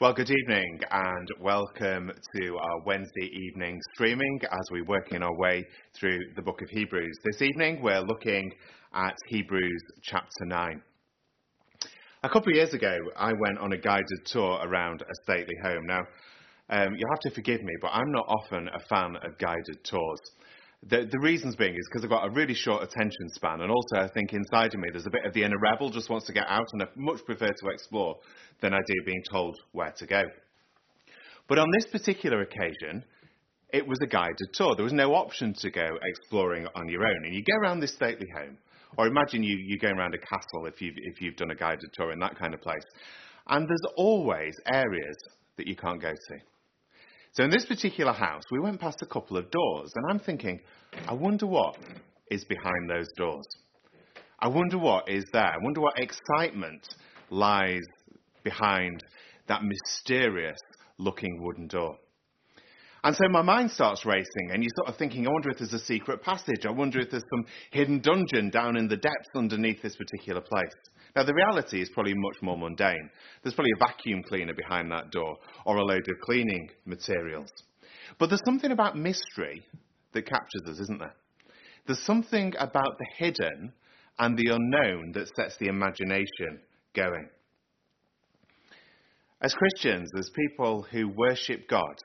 Well, 0.00 0.14
good 0.14 0.30
evening 0.30 0.80
and 0.90 1.28
welcome 1.40 2.10
to 2.34 2.56
our 2.56 2.80
Wednesday 2.86 3.30
evening 3.34 3.78
streaming 3.92 4.40
as 4.50 4.70
we 4.72 4.80
work 4.80 5.12
in 5.12 5.22
our 5.22 5.36
way 5.36 5.66
through 5.92 6.20
the 6.36 6.40
book 6.40 6.62
of 6.62 6.70
Hebrews. 6.70 7.18
This 7.22 7.42
evening 7.42 7.82
we're 7.82 8.00
looking 8.00 8.50
at 8.94 9.14
Hebrews 9.28 9.82
chapter 10.02 10.46
9. 10.46 10.82
A 12.22 12.28
couple 12.30 12.50
of 12.50 12.56
years 12.56 12.72
ago, 12.72 12.96
I 13.14 13.34
went 13.34 13.58
on 13.58 13.74
a 13.74 13.76
guided 13.76 14.24
tour 14.24 14.60
around 14.62 15.02
a 15.02 15.14
stately 15.24 15.56
home. 15.62 15.84
Now, 15.86 16.00
um, 16.70 16.94
you'll 16.96 17.10
have 17.10 17.20
to 17.20 17.34
forgive 17.34 17.62
me, 17.62 17.74
but 17.82 17.88
I'm 17.88 18.10
not 18.10 18.24
often 18.26 18.68
a 18.68 18.80
fan 18.88 19.16
of 19.16 19.36
guided 19.36 19.84
tours. 19.84 20.20
The, 20.88 21.06
the 21.10 21.18
reasons 21.20 21.56
being 21.56 21.74
is 21.74 21.88
because 21.90 22.04
I've 22.04 22.10
got 22.10 22.26
a 22.26 22.30
really 22.30 22.54
short 22.54 22.82
attention 22.82 23.28
span, 23.34 23.60
and 23.60 23.70
also 23.70 23.96
I 23.96 24.08
think 24.08 24.32
inside 24.32 24.74
of 24.74 24.80
me 24.80 24.88
there's 24.90 25.06
a 25.06 25.10
bit 25.10 25.26
of 25.26 25.34
the 25.34 25.42
inner 25.42 25.58
rebel 25.58 25.90
just 25.90 26.08
wants 26.08 26.26
to 26.26 26.32
get 26.32 26.46
out, 26.48 26.66
and 26.72 26.82
I 26.82 26.86
much 26.96 27.24
prefer 27.26 27.48
to 27.48 27.68
explore 27.68 28.16
than 28.62 28.72
I 28.72 28.78
do 28.86 28.94
being 29.04 29.22
told 29.30 29.58
where 29.72 29.92
to 29.98 30.06
go. 30.06 30.22
But 31.48 31.58
on 31.58 31.68
this 31.72 31.86
particular 31.90 32.40
occasion, 32.40 33.04
it 33.72 33.86
was 33.86 33.98
a 34.02 34.06
guided 34.06 34.36
tour. 34.54 34.74
There 34.74 34.84
was 34.84 34.92
no 34.92 35.14
option 35.14 35.54
to 35.58 35.70
go 35.70 35.86
exploring 36.02 36.66
on 36.74 36.88
your 36.88 37.04
own. 37.04 37.24
And 37.24 37.34
you 37.34 37.42
go 37.42 37.56
around 37.62 37.80
this 37.80 37.92
stately 37.92 38.28
home, 38.34 38.56
or 38.96 39.06
imagine 39.06 39.42
you, 39.42 39.56
you 39.56 39.78
going 39.78 39.96
around 39.96 40.14
a 40.14 40.18
castle 40.18 40.66
if 40.66 40.80
you've, 40.80 40.96
if 40.96 41.20
you've 41.20 41.36
done 41.36 41.50
a 41.50 41.54
guided 41.54 41.92
tour 41.92 42.12
in 42.12 42.18
that 42.20 42.38
kind 42.38 42.54
of 42.54 42.60
place. 42.60 42.82
And 43.48 43.68
there's 43.68 43.94
always 43.96 44.54
areas 44.72 45.16
that 45.56 45.66
you 45.66 45.76
can't 45.76 46.00
go 46.00 46.12
to. 46.12 46.38
So 47.32 47.44
in 47.44 47.50
this 47.50 47.64
particular 47.64 48.12
house, 48.12 48.42
we 48.50 48.58
went 48.58 48.80
past 48.80 49.02
a 49.02 49.06
couple 49.06 49.36
of 49.36 49.50
doors, 49.50 49.92
and 49.94 50.04
I'm 50.10 50.18
thinking, 50.18 50.60
I 51.06 51.14
wonder 51.14 51.46
what 51.46 51.76
is 52.28 52.44
behind 52.44 52.90
those 52.90 53.06
doors. 53.16 53.46
I 54.40 54.48
wonder 54.48 54.78
what 54.78 55.08
is 55.08 55.24
there. 55.32 55.44
I 55.44 55.58
wonder 55.62 55.80
what 55.80 55.98
excitement 55.98 56.86
lies 57.30 57.82
behind 58.42 59.04
that 59.46 59.62
mysterious 59.62 60.58
looking 60.98 61.40
wooden 61.40 61.68
door. 61.68 61.98
And 63.04 63.14
so 63.14 63.28
my 63.30 63.42
mind 63.42 63.70
starts 63.70 64.04
racing, 64.04 64.50
and 64.52 64.62
you're 64.62 64.72
sort 64.76 64.88
of 64.88 64.96
thinking, 64.96 65.26
I 65.26 65.30
wonder 65.30 65.50
if 65.50 65.58
there's 65.58 65.72
a 65.72 65.78
secret 65.78 66.22
passage. 66.22 66.66
I 66.66 66.72
wonder 66.72 66.98
if 66.98 67.10
there's 67.10 67.22
some 67.30 67.46
hidden 67.70 68.00
dungeon 68.00 68.50
down 68.50 68.76
in 68.76 68.88
the 68.88 68.96
depths 68.96 69.30
underneath 69.36 69.80
this 69.82 69.96
particular 69.96 70.40
place. 70.40 70.72
Now, 71.16 71.24
the 71.24 71.34
reality 71.34 71.82
is 71.82 71.90
probably 71.90 72.14
much 72.14 72.36
more 72.42 72.56
mundane. 72.56 73.10
There's 73.42 73.54
probably 73.54 73.72
a 73.76 73.86
vacuum 73.86 74.22
cleaner 74.22 74.54
behind 74.54 74.90
that 74.92 75.10
door, 75.10 75.36
or 75.64 75.76
a 75.76 75.84
load 75.84 76.08
of 76.08 76.20
cleaning 76.22 76.70
materials. 76.84 77.50
But 78.18 78.28
there's 78.28 78.44
something 78.44 78.70
about 78.70 78.96
mystery 78.96 79.62
that 80.12 80.26
captures 80.26 80.62
us, 80.66 80.80
isn't 80.80 80.98
there? 80.98 81.14
There's 81.86 82.04
something 82.04 82.54
about 82.58 82.98
the 82.98 83.06
hidden 83.16 83.72
and 84.18 84.36
the 84.36 84.52
unknown 84.52 85.12
that 85.12 85.34
sets 85.34 85.56
the 85.58 85.66
imagination 85.66 86.60
going. 86.94 87.28
As 89.42 89.54
Christians, 89.54 90.10
as 90.18 90.30
people 90.30 90.86
who 90.90 91.08
worship 91.08 91.66
God, 91.68 91.96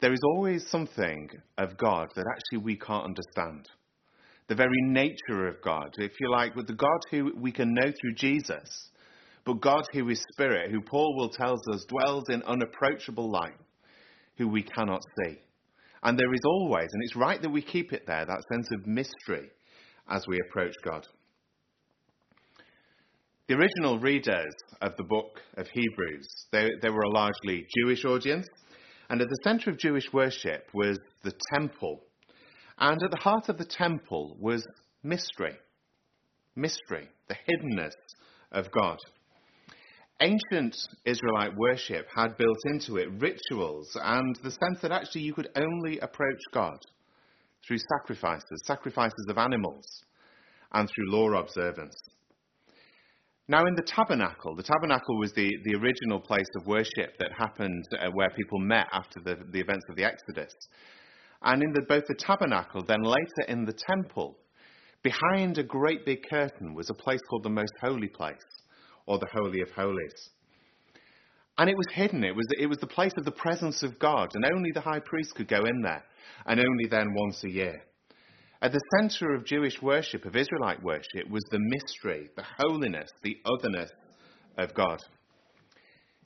there 0.00 0.12
is 0.12 0.20
always 0.24 0.66
something 0.68 1.28
of 1.58 1.76
God 1.76 2.08
that 2.14 2.26
actually 2.30 2.64
we 2.64 2.76
can't 2.76 3.04
understand. 3.04 3.68
The 4.48 4.54
very 4.54 4.82
nature 4.82 5.48
of 5.48 5.62
God, 5.62 5.94
if 5.98 6.12
you 6.20 6.30
like, 6.30 6.54
with 6.56 6.66
the 6.66 6.74
God 6.74 7.00
who 7.10 7.32
we 7.36 7.52
can 7.52 7.72
know 7.74 7.92
through 8.00 8.14
Jesus, 8.16 8.90
but 9.44 9.60
God 9.60 9.84
who 9.92 10.08
is 10.08 10.24
spirit, 10.32 10.70
who 10.70 10.80
Paul 10.80 11.16
will 11.16 11.30
tells 11.30 11.60
us 11.72 11.84
dwells 11.88 12.24
in 12.28 12.42
unapproachable 12.42 13.30
light, 13.30 13.56
who 14.36 14.48
we 14.48 14.62
cannot 14.62 15.02
see. 15.24 15.38
And 16.02 16.18
there 16.18 16.32
is 16.34 16.40
always, 16.44 16.88
and 16.92 17.02
it's 17.04 17.16
right 17.16 17.40
that 17.40 17.50
we 17.50 17.62
keep 17.62 17.92
it 17.92 18.06
there, 18.06 18.24
that 18.24 18.44
sense 18.52 18.68
of 18.72 18.86
mystery 18.86 19.50
as 20.08 20.26
we 20.26 20.38
approach 20.40 20.74
God. 20.84 21.06
The 23.48 23.54
original 23.54 23.98
readers 23.98 24.54
of 24.80 24.96
the 24.96 25.04
book 25.04 25.40
of 25.56 25.66
Hebrews, 25.68 26.28
they, 26.50 26.70
they 26.80 26.90
were 26.90 27.02
a 27.02 27.10
largely 27.10 27.66
Jewish 27.78 28.04
audience, 28.04 28.46
and 29.10 29.20
at 29.20 29.28
the 29.28 29.38
centre 29.44 29.70
of 29.70 29.78
Jewish 29.78 30.12
worship 30.12 30.68
was 30.72 30.98
the 31.22 31.34
temple. 31.52 32.00
And 32.82 33.00
at 33.00 33.12
the 33.12 33.16
heart 33.16 33.48
of 33.48 33.58
the 33.58 33.64
temple 33.64 34.36
was 34.40 34.66
mystery. 35.04 35.56
Mystery, 36.56 37.08
the 37.28 37.36
hiddenness 37.48 37.94
of 38.50 38.72
God. 38.72 38.98
Ancient 40.20 40.74
Israelite 41.04 41.54
worship 41.56 42.08
had 42.12 42.36
built 42.36 42.58
into 42.72 42.96
it 42.96 43.08
rituals 43.20 43.96
and 44.02 44.34
the 44.42 44.50
sense 44.50 44.80
that 44.82 44.90
actually 44.90 45.20
you 45.20 45.32
could 45.32 45.50
only 45.54 46.00
approach 46.00 46.40
God 46.52 46.76
through 47.64 47.78
sacrifices, 47.78 48.60
sacrifices 48.64 49.26
of 49.28 49.38
animals, 49.38 49.86
and 50.72 50.88
through 50.88 51.12
law 51.12 51.38
observance. 51.38 51.94
Now, 53.46 53.64
in 53.64 53.76
the 53.76 53.86
tabernacle, 53.86 54.56
the 54.56 54.64
tabernacle 54.64 55.20
was 55.20 55.32
the, 55.34 55.48
the 55.64 55.76
original 55.76 56.18
place 56.18 56.50
of 56.56 56.66
worship 56.66 57.16
that 57.20 57.30
happened 57.38 57.84
uh, 57.92 58.10
where 58.10 58.30
people 58.30 58.58
met 58.58 58.88
after 58.92 59.20
the, 59.20 59.36
the 59.52 59.60
events 59.60 59.84
of 59.88 59.94
the 59.94 60.04
Exodus. 60.04 60.52
And 61.44 61.62
in 61.62 61.72
the, 61.72 61.82
both 61.88 62.06
the 62.06 62.14
tabernacle, 62.14 62.84
then 62.84 63.02
later 63.02 63.42
in 63.48 63.64
the 63.64 63.72
temple, 63.72 64.36
behind 65.02 65.58
a 65.58 65.64
great 65.64 66.04
big 66.06 66.28
curtain 66.28 66.74
was 66.74 66.88
a 66.90 66.94
place 66.94 67.20
called 67.28 67.42
the 67.42 67.50
Most 67.50 67.72
Holy 67.80 68.08
Place, 68.08 68.36
or 69.06 69.18
the 69.18 69.28
Holy 69.32 69.60
of 69.60 69.70
Holies. 69.70 70.30
And 71.58 71.68
it 71.68 71.76
was 71.76 71.86
hidden. 71.92 72.24
It 72.24 72.34
was, 72.34 72.46
it 72.58 72.66
was 72.66 72.78
the 72.78 72.86
place 72.86 73.12
of 73.16 73.24
the 73.24 73.32
presence 73.32 73.82
of 73.82 73.98
God, 73.98 74.30
and 74.34 74.44
only 74.44 74.70
the 74.72 74.80
high 74.80 75.00
priest 75.00 75.34
could 75.34 75.48
go 75.48 75.64
in 75.64 75.82
there, 75.82 76.02
and 76.46 76.60
only 76.60 76.86
then 76.90 77.14
once 77.14 77.42
a 77.44 77.50
year. 77.50 77.82
At 78.62 78.72
the 78.72 78.80
center 79.00 79.34
of 79.34 79.44
Jewish 79.44 79.82
worship, 79.82 80.24
of 80.24 80.36
Israelite 80.36 80.82
worship, 80.82 81.28
was 81.28 81.42
the 81.50 81.58
mystery, 81.58 82.30
the 82.36 82.44
holiness, 82.58 83.10
the 83.22 83.36
otherness 83.44 83.90
of 84.56 84.72
God. 84.74 85.00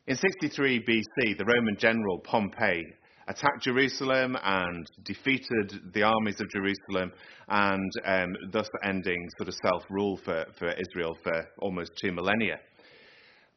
In 0.06 0.16
63 0.16 0.84
BC, 0.84 1.38
the 1.38 1.47
Roman 1.47 1.77
general 1.78 2.19
Pompey 2.19 2.84
attacked 3.29 3.63
Jerusalem 3.63 4.37
and 4.43 4.87
defeated 5.05 5.93
the 5.93 6.03
armies 6.03 6.41
of 6.41 6.51
Jerusalem, 6.51 7.13
and 7.49 7.91
um, 8.05 8.37
thus 8.51 8.69
ending 8.85 9.27
sort 9.39 9.49
of 9.49 9.55
self 9.65 9.85
rule 9.91 10.17
for, 10.17 10.47
for 10.59 10.73
Israel 10.73 11.17
for 11.23 11.45
almost 11.59 11.93
two 12.01 12.13
millennia. 12.13 12.59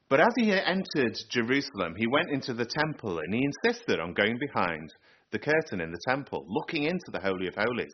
But 0.09 0.21
as 0.21 0.33
he 0.37 0.51
entered 0.51 1.17
Jerusalem, 1.29 1.93
he 1.95 2.07
went 2.07 2.31
into 2.31 2.53
the 2.53 2.65
temple 2.65 3.19
and 3.19 3.33
he 3.33 3.45
insisted 3.63 3.99
on 3.99 4.13
going 4.13 4.39
behind 4.39 4.89
the 5.31 5.37
curtain 5.37 5.81
in 5.81 5.91
the 5.91 6.01
temple, 6.07 6.43
looking 6.47 6.85
into 6.85 7.11
the 7.11 7.19
Holy 7.19 7.47
of 7.47 7.53
Holies. 7.53 7.93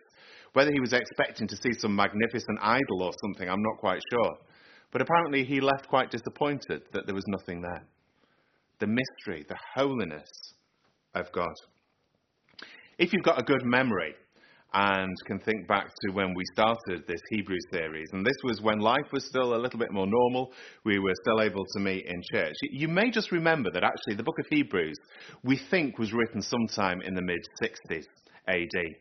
Whether 0.54 0.72
he 0.72 0.80
was 0.80 0.94
expecting 0.94 1.48
to 1.50 1.58
see 1.58 1.74
some 1.78 1.94
magnificent 1.94 2.58
idol 2.62 3.04
or 3.04 3.12
something, 3.22 3.50
I'm 3.50 3.62
not 3.62 3.78
quite 3.80 4.02
sure. 4.10 4.38
But 4.92 5.02
apparently 5.02 5.44
he 5.44 5.60
left 5.60 5.90
quite 5.90 6.10
disappointed 6.10 6.84
that 6.94 7.06
there 7.06 7.16
was 7.16 7.26
nothing 7.28 7.62
there. 7.62 7.84
The 8.80 8.88
mystery, 8.88 9.46
the 9.50 9.58
holiness 9.74 10.30
of 11.16 11.32
God. 11.32 11.54
If 12.98 13.12
you've 13.12 13.24
got 13.24 13.40
a 13.40 13.44
good 13.44 13.64
memory 13.66 14.16
and 14.74 15.16
can 15.26 15.40
think 15.40 15.68
back 15.68 15.88
to 15.88 16.12
when 16.14 16.34
we 16.34 16.44
started 16.54 17.04
this 17.08 17.22
Hebrew 17.30 17.58
series, 17.72 18.10
and 18.14 18.26
this 18.26 18.38
was 18.44 18.62
when 18.62 18.80
life 18.80 19.12
was 19.12 19.26
still 19.26 19.56
a 19.56 19.62
little 19.62 19.80
bit 19.80 19.92
more 19.92 20.08
normal, 20.08 20.52
we 20.84 21.00
were 21.00 21.14
still 21.22 21.42
able 21.42 21.66
to 21.74 21.80
meet 21.80 22.06
in 22.06 22.22
church, 22.32 22.54
you 22.62 22.88
may 22.88 23.10
just 23.10 23.32
remember 23.32 23.72
that 23.72 23.84
actually 23.84 24.16
the 24.16 24.24
book 24.24 24.40
of 24.40 24.46
Hebrews 24.50 24.98
we 25.44 25.60
think 25.70 25.98
was 25.98 26.14
written 26.14 26.42
sometime 26.42 27.02
in 27.02 27.16
the 27.16 27.22
mid 27.22 27.40
60s 27.62 28.06
AD. 28.48 28.96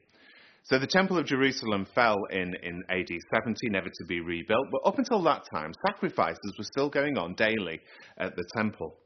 So 0.64 0.78
the 0.78 0.86
Temple 0.86 1.18
of 1.18 1.26
Jerusalem 1.26 1.86
fell 1.94 2.16
in, 2.30 2.54
in 2.62 2.82
AD 2.88 3.10
70, 3.34 3.68
never 3.68 3.90
to 3.90 4.04
be 4.08 4.20
rebuilt. 4.20 4.66
But 4.72 4.88
up 4.88 4.98
until 4.98 5.22
that 5.24 5.42
time, 5.52 5.72
sacrifices 5.86 6.54
were 6.56 6.64
still 6.64 6.88
going 6.88 7.18
on 7.18 7.34
daily 7.34 7.80
at 8.16 8.34
the 8.34 8.44
temple. 8.56 8.96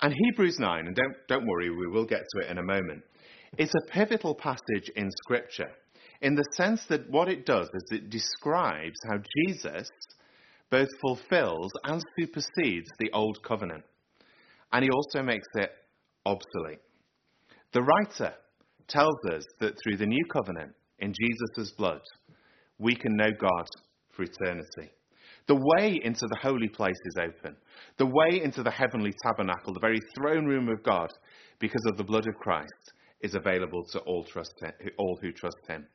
And 0.00 0.14
Hebrews 0.14 0.58
9, 0.58 0.86
and 0.86 0.94
don't, 0.94 1.16
don't 1.28 1.46
worry, 1.46 1.70
we 1.70 1.88
will 1.88 2.06
get 2.06 2.20
to 2.20 2.44
it 2.44 2.50
in 2.50 2.58
a 2.58 2.62
moment, 2.62 3.02
it's 3.56 3.74
a 3.74 3.90
pivotal 3.90 4.34
passage 4.34 4.90
in 4.94 5.10
Scripture 5.24 5.70
in 6.20 6.34
the 6.34 6.44
sense 6.54 6.84
that 6.88 7.08
what 7.10 7.28
it 7.28 7.46
does 7.46 7.68
is 7.74 7.84
it 7.90 8.10
describes 8.10 8.98
how 9.08 9.18
Jesus 9.36 9.88
both 10.70 10.88
fulfills 11.00 11.70
and 11.84 12.02
supersedes 12.18 12.88
the 12.98 13.10
old 13.12 13.38
covenant. 13.42 13.84
And 14.72 14.84
he 14.84 14.90
also 14.90 15.22
makes 15.22 15.46
it 15.54 15.70
obsolete. 16.26 16.80
The 17.72 17.82
writer 17.82 18.34
tells 18.88 19.16
us 19.32 19.44
that 19.60 19.74
through 19.82 19.96
the 19.96 20.06
new 20.06 20.24
covenant 20.30 20.72
in 20.98 21.14
Jesus' 21.18 21.72
blood, 21.72 22.00
we 22.78 22.94
can 22.94 23.16
know 23.16 23.30
God 23.30 23.66
for 24.12 24.24
eternity. 24.24 24.90
The 25.48 25.56
way 25.56 25.98
into 26.04 26.26
the 26.28 26.38
holy 26.40 26.68
place 26.68 27.00
is 27.06 27.16
open. 27.18 27.56
The 27.96 28.06
way 28.06 28.42
into 28.42 28.62
the 28.62 28.70
heavenly 28.70 29.12
tabernacle, 29.24 29.72
the 29.72 29.80
very 29.80 30.00
throne 30.14 30.44
room 30.44 30.68
of 30.68 30.82
God, 30.82 31.10
because 31.58 31.84
of 31.86 31.96
the 31.96 32.04
blood 32.04 32.28
of 32.28 32.34
Christ, 32.36 32.92
is 33.22 33.34
available 33.34 33.82
to 33.92 33.98
all, 34.00 34.24
trust 34.24 34.62
all 34.98 35.18
who 35.20 35.32
trust 35.32 35.56
him. 35.66 35.86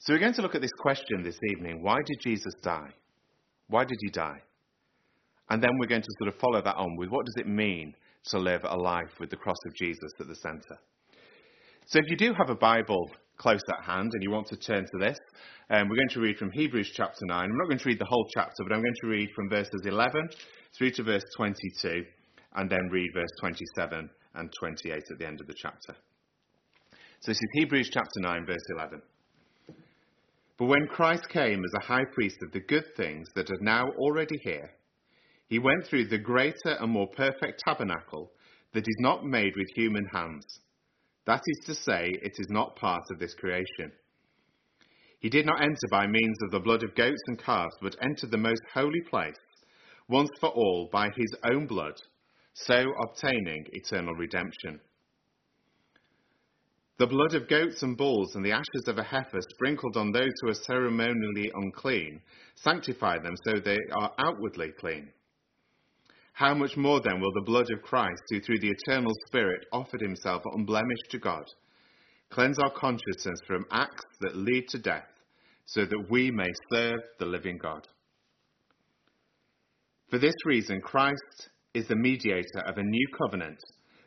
So 0.00 0.12
we're 0.12 0.20
going 0.20 0.34
to 0.34 0.42
look 0.42 0.54
at 0.54 0.60
this 0.60 0.72
question 0.78 1.22
this 1.22 1.38
evening. 1.50 1.82
Why 1.82 1.96
did 2.04 2.20
Jesus 2.20 2.54
die? 2.62 2.90
Why 3.68 3.84
did 3.84 3.98
he 4.00 4.10
die? 4.10 4.42
And 5.50 5.62
then 5.62 5.70
we're 5.78 5.88
going 5.88 6.02
to 6.02 6.16
sort 6.18 6.34
of 6.34 6.40
follow 6.40 6.62
that 6.62 6.76
on 6.76 6.94
with 6.96 7.08
what 7.08 7.24
does 7.24 7.36
it 7.38 7.48
mean 7.48 7.94
to 8.26 8.38
live 8.38 8.64
a 8.64 8.76
life 8.76 9.18
with 9.18 9.30
the 9.30 9.36
cross 9.36 9.56
of 9.66 9.74
Jesus 9.74 10.10
at 10.20 10.28
the 10.28 10.34
centre? 10.34 10.78
So 11.88 11.98
if 11.98 12.10
you 12.10 12.18
do 12.18 12.34
have 12.34 12.50
a 12.50 12.54
Bible 12.54 13.10
close 13.38 13.62
at 13.66 13.82
hand 13.82 14.10
and 14.12 14.22
you 14.22 14.30
want 14.30 14.46
to 14.48 14.58
turn 14.58 14.84
to 14.84 14.98
this, 14.98 15.18
um, 15.70 15.88
we're 15.88 15.96
going 15.96 16.10
to 16.10 16.20
read 16.20 16.36
from 16.36 16.50
Hebrews 16.52 16.92
chapter 16.94 17.24
9. 17.24 17.44
I'm 17.44 17.56
not 17.56 17.64
going 17.64 17.78
to 17.78 17.88
read 17.88 17.98
the 17.98 18.04
whole 18.04 18.26
chapter, 18.34 18.62
but 18.62 18.74
I'm 18.74 18.82
going 18.82 18.92
to 19.00 19.08
read 19.08 19.30
from 19.34 19.48
verses 19.48 19.80
11 19.86 20.28
through 20.76 20.90
to 20.90 21.02
verse 21.02 21.24
22, 21.34 22.04
and 22.56 22.68
then 22.68 22.90
read 22.90 23.08
verse 23.14 23.30
27 23.40 24.10
and 24.34 24.52
28 24.60 24.96
at 24.96 25.18
the 25.18 25.26
end 25.26 25.40
of 25.40 25.46
the 25.46 25.54
chapter. 25.56 25.96
So 27.20 27.30
this 27.30 27.38
is 27.38 27.48
Hebrews 27.54 27.88
chapter 27.90 28.20
9, 28.20 28.44
verse 28.44 28.66
11. 28.76 29.00
But 30.58 30.66
when 30.66 30.88
Christ 30.88 31.26
came 31.30 31.64
as 31.64 31.72
a 31.74 31.86
high 31.86 32.04
priest 32.12 32.36
of 32.42 32.52
the 32.52 32.60
good 32.60 32.84
things 32.98 33.28
that 33.34 33.50
are 33.50 33.62
now 33.62 33.86
already 33.96 34.36
here, 34.42 34.72
he 35.46 35.58
went 35.58 35.86
through 35.86 36.08
the 36.08 36.18
greater 36.18 36.76
and 36.80 36.92
more 36.92 37.08
perfect 37.16 37.62
tabernacle 37.66 38.30
that 38.74 38.82
is 38.86 38.96
not 38.98 39.24
made 39.24 39.54
with 39.56 39.68
human 39.74 40.04
hands. 40.12 40.44
That 41.28 41.42
is 41.46 41.66
to 41.66 41.74
say, 41.74 42.08
it 42.22 42.32
is 42.38 42.46
not 42.48 42.74
part 42.76 43.02
of 43.10 43.18
this 43.18 43.34
creation. 43.34 43.92
He 45.20 45.28
did 45.28 45.44
not 45.44 45.60
enter 45.60 45.88
by 45.90 46.06
means 46.06 46.38
of 46.42 46.52
the 46.52 46.60
blood 46.60 46.82
of 46.82 46.94
goats 46.94 47.20
and 47.26 47.38
calves, 47.38 47.76
but 47.82 47.96
entered 48.00 48.30
the 48.30 48.38
most 48.38 48.62
holy 48.72 49.02
place, 49.10 49.36
once 50.08 50.30
for 50.40 50.48
all, 50.48 50.88
by 50.90 51.10
his 51.14 51.34
own 51.52 51.66
blood, 51.66 51.92
so 52.54 52.82
obtaining 53.04 53.66
eternal 53.72 54.14
redemption. 54.14 54.80
The 56.98 57.06
blood 57.06 57.34
of 57.34 57.46
goats 57.46 57.82
and 57.82 57.94
bulls 57.94 58.34
and 58.34 58.42
the 58.42 58.52
ashes 58.52 58.88
of 58.88 58.96
a 58.96 59.02
heifer 59.02 59.40
sprinkled 59.50 59.98
on 59.98 60.12
those 60.12 60.32
who 60.40 60.48
are 60.48 60.54
ceremonially 60.54 61.50
unclean 61.54 62.22
sanctify 62.54 63.18
them 63.18 63.34
so 63.44 63.60
they 63.60 63.78
are 64.00 64.14
outwardly 64.18 64.70
clean. 64.80 65.12
How 66.38 66.54
much 66.54 66.76
more 66.76 67.00
then 67.00 67.20
will 67.20 67.32
the 67.32 67.40
blood 67.44 67.66
of 67.72 67.82
Christ, 67.82 68.22
who 68.30 68.38
through 68.38 68.60
the 68.60 68.70
eternal 68.70 69.10
Spirit 69.26 69.66
offered 69.72 70.00
himself 70.00 70.40
unblemished 70.54 71.10
to 71.10 71.18
God, 71.18 71.42
cleanse 72.30 72.60
our 72.60 72.70
consciousness 72.70 73.40
from 73.44 73.66
acts 73.72 74.04
that 74.20 74.36
lead 74.36 74.68
to 74.68 74.78
death, 74.78 75.08
so 75.66 75.84
that 75.84 76.06
we 76.08 76.30
may 76.30 76.46
serve 76.72 77.00
the 77.18 77.26
living 77.26 77.58
God? 77.60 77.88
For 80.10 80.18
this 80.18 80.36
reason, 80.44 80.80
Christ 80.80 81.48
is 81.74 81.88
the 81.88 81.96
mediator 81.96 82.60
of 82.66 82.78
a 82.78 82.84
new 82.84 83.08
covenant, 83.20 83.58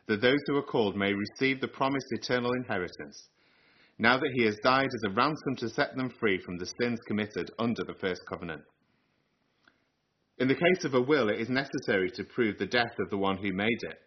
that 0.06 0.22
those 0.22 0.40
who 0.46 0.56
are 0.56 0.62
called 0.62 0.96
may 0.96 1.12
receive 1.12 1.60
the 1.60 1.68
promised 1.68 2.06
eternal 2.12 2.54
inheritance, 2.54 3.28
now 3.98 4.16
that 4.16 4.32
he 4.36 4.46
has 4.46 4.56
died 4.64 4.86
as 4.86 5.02
a 5.06 5.14
ransom 5.14 5.56
to 5.56 5.68
set 5.68 5.94
them 5.96 6.08
free 6.08 6.40
from 6.40 6.56
the 6.56 6.72
sins 6.80 6.98
committed 7.06 7.50
under 7.58 7.84
the 7.84 7.98
first 8.00 8.22
covenant. 8.26 8.62
In 10.42 10.48
the 10.48 10.56
case 10.56 10.84
of 10.84 10.94
a 10.94 11.00
will, 11.00 11.28
it 11.28 11.38
is 11.38 11.48
necessary 11.48 12.10
to 12.10 12.24
prove 12.24 12.58
the 12.58 12.66
death 12.66 12.98
of 12.98 13.10
the 13.10 13.16
one 13.16 13.36
who 13.36 13.52
made 13.52 13.78
it, 13.82 13.98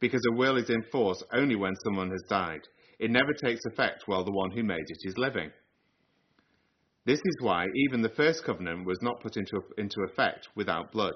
because 0.00 0.20
a 0.26 0.34
will 0.34 0.56
is 0.56 0.68
in 0.68 0.82
force 0.90 1.22
only 1.32 1.54
when 1.54 1.76
someone 1.84 2.10
has 2.10 2.24
died. 2.28 2.62
It 2.98 3.12
never 3.12 3.32
takes 3.32 3.64
effect 3.66 4.02
while 4.06 4.24
the 4.24 4.32
one 4.32 4.50
who 4.50 4.64
made 4.64 4.84
it 4.88 5.08
is 5.08 5.16
living. 5.16 5.52
This 7.04 7.20
is 7.20 7.36
why 7.40 7.66
even 7.86 8.02
the 8.02 8.08
first 8.08 8.42
covenant 8.42 8.84
was 8.84 8.98
not 9.00 9.20
put 9.20 9.36
into, 9.36 9.62
into 9.78 10.02
effect 10.02 10.48
without 10.56 10.90
blood. 10.90 11.14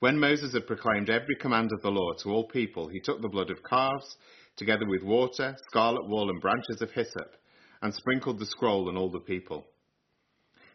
When 0.00 0.18
Moses 0.18 0.54
had 0.54 0.66
proclaimed 0.66 1.08
every 1.08 1.36
command 1.36 1.70
of 1.72 1.82
the 1.82 1.92
law 1.92 2.12
to 2.24 2.30
all 2.30 2.48
people, 2.48 2.88
he 2.88 2.98
took 2.98 3.22
the 3.22 3.28
blood 3.28 3.50
of 3.50 3.62
calves, 3.62 4.16
together 4.56 4.84
with 4.84 5.04
water, 5.04 5.54
scarlet 5.68 6.08
wool, 6.08 6.28
and 6.28 6.40
branches 6.40 6.82
of 6.82 6.90
hyssop, 6.90 7.36
and 7.82 7.94
sprinkled 7.94 8.40
the 8.40 8.46
scroll 8.46 8.88
on 8.88 8.96
all 8.96 9.12
the 9.12 9.20
people. 9.20 9.68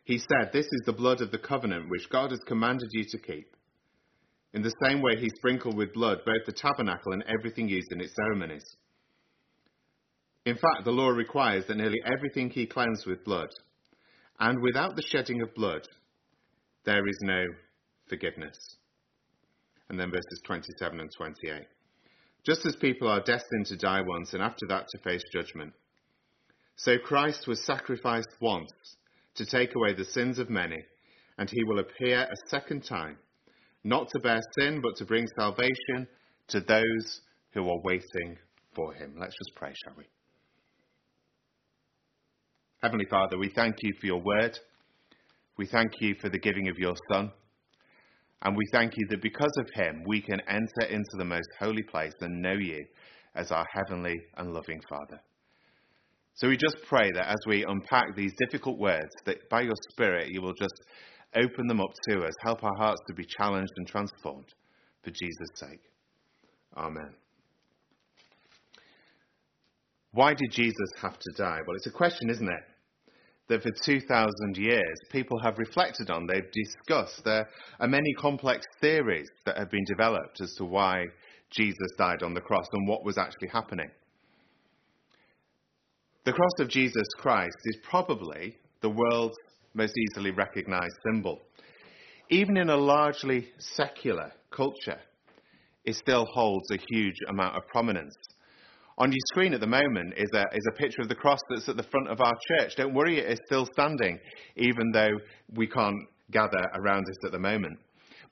He 0.03 0.17
said, 0.17 0.51
This 0.51 0.65
is 0.65 0.81
the 0.85 0.93
blood 0.93 1.21
of 1.21 1.31
the 1.31 1.37
covenant 1.37 1.89
which 1.89 2.09
God 2.09 2.31
has 2.31 2.39
commanded 2.47 2.89
you 2.91 3.05
to 3.09 3.19
keep. 3.19 3.55
In 4.53 4.61
the 4.61 4.73
same 4.83 5.01
way, 5.01 5.15
he 5.17 5.29
sprinkled 5.29 5.77
with 5.77 5.93
blood 5.93 6.19
both 6.25 6.45
the 6.45 6.51
tabernacle 6.51 7.13
and 7.13 7.23
everything 7.27 7.69
used 7.69 7.91
in 7.91 8.01
its 8.01 8.15
ceremonies. 8.15 8.65
In 10.45 10.55
fact, 10.55 10.83
the 10.83 10.91
law 10.91 11.09
requires 11.09 11.65
that 11.67 11.77
nearly 11.77 11.99
everything 12.05 12.49
he 12.49 12.65
cleansed 12.65 13.05
with 13.05 13.23
blood. 13.23 13.49
And 14.39 14.61
without 14.61 14.95
the 14.95 15.03
shedding 15.03 15.41
of 15.41 15.53
blood, 15.53 15.87
there 16.83 17.07
is 17.07 17.17
no 17.21 17.45
forgiveness. 18.09 18.57
And 19.87 19.99
then 19.99 20.09
verses 20.09 20.41
27 20.45 20.99
and 20.99 21.11
28. 21.15 21.67
Just 22.43 22.65
as 22.65 22.75
people 22.75 23.07
are 23.07 23.21
destined 23.21 23.67
to 23.67 23.77
die 23.77 24.01
once 24.01 24.33
and 24.33 24.41
after 24.41 24.65
that 24.67 24.87
to 24.89 24.97
face 25.03 25.21
judgment, 25.31 25.73
so 26.75 26.97
Christ 26.97 27.47
was 27.47 27.63
sacrificed 27.63 28.29
once 28.41 28.71
to 29.35 29.45
take 29.45 29.75
away 29.75 29.93
the 29.93 30.05
sins 30.05 30.39
of 30.39 30.49
many, 30.49 30.83
and 31.37 31.49
he 31.49 31.63
will 31.63 31.79
appear 31.79 32.21
a 32.21 32.49
second 32.49 32.83
time, 32.83 33.17
not 33.83 34.09
to 34.09 34.19
bear 34.19 34.39
sin, 34.59 34.81
but 34.81 34.95
to 34.97 35.05
bring 35.05 35.27
salvation 35.37 36.07
to 36.49 36.59
those 36.61 37.21
who 37.53 37.67
are 37.69 37.81
waiting 37.83 38.37
for 38.75 38.93
him. 38.93 39.15
Let's 39.19 39.35
just 39.37 39.55
pray, 39.55 39.73
shall 39.83 39.93
we? 39.97 40.05
Heavenly 42.81 43.05
Father, 43.09 43.37
we 43.37 43.51
thank 43.55 43.75
you 43.81 43.93
for 43.99 44.07
your 44.07 44.21
word. 44.21 44.57
We 45.57 45.67
thank 45.67 46.01
you 46.01 46.15
for 46.19 46.29
the 46.29 46.39
giving 46.39 46.67
of 46.67 46.79
your 46.79 46.95
Son. 47.11 47.31
And 48.41 48.57
we 48.57 48.65
thank 48.71 48.93
you 48.97 49.05
that 49.09 49.21
because 49.21 49.53
of 49.59 49.69
him, 49.75 50.03
we 50.07 50.19
can 50.21 50.41
enter 50.47 50.89
into 50.89 51.17
the 51.17 51.25
most 51.25 51.47
holy 51.59 51.83
place 51.83 52.13
and 52.21 52.41
know 52.41 52.53
you 52.53 52.83
as 53.35 53.51
our 53.51 53.67
heavenly 53.71 54.19
and 54.37 54.51
loving 54.51 54.81
Father. 54.89 55.21
So 56.33 56.47
we 56.47 56.57
just 56.57 56.77
pray 56.87 57.11
that 57.11 57.27
as 57.27 57.39
we 57.45 57.65
unpack 57.65 58.15
these 58.15 58.33
difficult 58.37 58.79
words, 58.79 59.11
that 59.25 59.49
by 59.49 59.61
your 59.61 59.75
Spirit 59.91 60.29
you 60.29 60.41
will 60.41 60.53
just 60.53 60.73
open 61.35 61.67
them 61.67 61.81
up 61.81 61.91
to 62.09 62.23
us, 62.23 62.33
help 62.43 62.63
our 62.63 62.75
hearts 62.77 63.01
to 63.07 63.13
be 63.13 63.25
challenged 63.25 63.73
and 63.77 63.87
transformed 63.87 64.47
for 65.03 65.11
Jesus' 65.11 65.49
sake. 65.55 65.81
Amen. 66.75 67.13
Why 70.13 70.33
did 70.33 70.51
Jesus 70.51 70.89
have 71.01 71.17
to 71.17 71.31
die? 71.37 71.59
Well, 71.65 71.75
it's 71.75 71.87
a 71.87 71.91
question, 71.91 72.29
isn't 72.29 72.47
it? 72.47 72.63
That 73.47 73.63
for 73.63 73.71
2,000 73.85 74.57
years 74.57 74.97
people 75.09 75.39
have 75.43 75.57
reflected 75.57 76.09
on, 76.09 76.25
they've 76.25 76.51
discussed. 76.51 77.23
There 77.23 77.47
are 77.79 77.87
many 77.87 78.13
complex 78.13 78.65
theories 78.79 79.27
that 79.45 79.57
have 79.57 79.71
been 79.71 79.85
developed 79.85 80.41
as 80.41 80.53
to 80.57 80.65
why 80.65 81.05
Jesus 81.49 81.91
died 81.97 82.23
on 82.23 82.33
the 82.33 82.41
cross 82.41 82.65
and 82.71 82.87
what 82.87 83.05
was 83.05 83.17
actually 83.17 83.49
happening. 83.49 83.89
The 86.23 86.33
cross 86.33 86.59
of 86.59 86.67
Jesus 86.67 87.07
Christ 87.17 87.57
is 87.65 87.77
probably 87.81 88.55
the 88.81 88.89
world's 88.91 89.35
most 89.73 89.95
easily 89.97 90.29
recognized 90.29 90.93
symbol. 91.03 91.41
Even 92.29 92.57
in 92.57 92.69
a 92.69 92.77
largely 92.77 93.47
secular 93.57 94.31
culture, 94.51 94.99
it 95.83 95.95
still 95.95 96.27
holds 96.31 96.69
a 96.69 96.77
huge 96.91 97.15
amount 97.27 97.55
of 97.55 97.67
prominence. 97.69 98.13
On 98.99 99.11
your 99.11 99.19
screen 99.31 99.55
at 99.55 99.61
the 99.61 99.65
moment 99.65 100.13
is 100.15 100.29
a, 100.35 100.43
is 100.53 100.67
a 100.69 100.77
picture 100.77 101.01
of 101.01 101.09
the 101.09 101.15
cross 101.15 101.39
that's 101.49 101.67
at 101.67 101.75
the 101.75 101.89
front 101.89 102.07
of 102.07 102.21
our 102.21 102.37
church. 102.49 102.75
Don't 102.75 102.93
worry, 102.93 103.17
it 103.17 103.31
is 103.31 103.39
still 103.47 103.65
standing, 103.73 104.19
even 104.57 104.91
though 104.91 105.17
we 105.55 105.65
can't 105.65 106.07
gather 106.29 106.63
around 106.75 107.03
it 107.09 107.25
at 107.25 107.31
the 107.31 107.39
moment. 107.39 107.79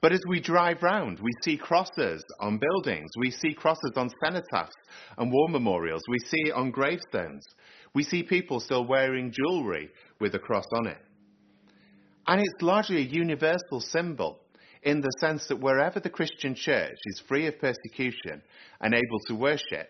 But 0.01 0.13
as 0.13 0.21
we 0.27 0.39
drive 0.39 0.81
round, 0.81 1.19
we 1.19 1.31
see 1.43 1.57
crosses 1.57 2.23
on 2.39 2.57
buildings, 2.59 3.09
we 3.17 3.31
see 3.31 3.53
crosses 3.53 3.91
on 3.97 4.09
cenotaphs 4.23 4.71
and 5.17 5.31
war 5.31 5.49
memorials, 5.49 6.03
we 6.07 6.19
see 6.19 6.49
it 6.49 6.53
on 6.53 6.71
gravestones. 6.71 7.43
We 7.93 8.03
see 8.03 8.23
people 8.23 8.59
still 8.59 8.85
wearing 8.85 9.31
jewellery 9.31 9.89
with 10.19 10.35
a 10.35 10.39
cross 10.39 10.65
on 10.73 10.87
it. 10.87 10.97
And 12.27 12.39
it's 12.39 12.61
largely 12.61 12.97
a 12.97 12.99
universal 12.99 13.79
symbol 13.79 14.39
in 14.83 15.01
the 15.01 15.11
sense 15.19 15.47
that 15.47 15.59
wherever 15.59 15.99
the 15.99 16.09
Christian 16.09 16.55
church 16.55 16.97
is 17.05 17.23
free 17.27 17.47
of 17.47 17.59
persecution 17.59 18.41
and 18.81 18.93
able 18.93 19.19
to 19.27 19.35
worship, 19.35 19.89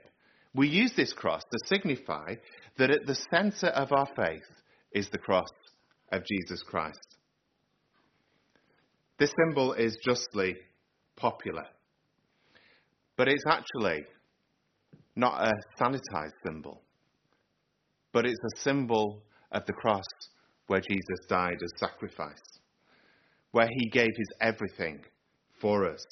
we 0.55 0.67
use 0.67 0.93
this 0.95 1.13
cross 1.13 1.43
to 1.43 1.67
signify 1.67 2.35
that 2.77 2.89
at 2.89 3.05
the 3.05 3.17
centre 3.29 3.67
of 3.67 3.91
our 3.91 4.07
faith 4.15 4.47
is 4.93 5.09
the 5.09 5.17
cross 5.17 5.49
of 6.11 6.23
Jesus 6.25 6.63
Christ. 6.63 6.99
This 9.19 9.33
symbol 9.45 9.73
is 9.73 9.97
justly 10.03 10.55
popular, 11.17 11.65
but 13.17 13.27
it's 13.27 13.43
actually 13.45 14.05
not 15.15 15.43
a 15.43 15.53
sanitized 15.79 16.33
symbol 16.45 16.81
but 18.11 18.25
it's 18.25 18.39
a 18.55 18.61
symbol 18.61 19.23
of 19.51 19.65
the 19.65 19.73
cross 19.73 20.05
where 20.67 20.81
Jesus 20.81 21.25
died 21.27 21.57
as 21.63 21.71
sacrifice, 21.79 22.41
where 23.51 23.69
he 23.71 23.89
gave 23.89 24.09
his 24.15 24.29
everything 24.41 25.03
for 25.59 25.85
us. 25.85 26.03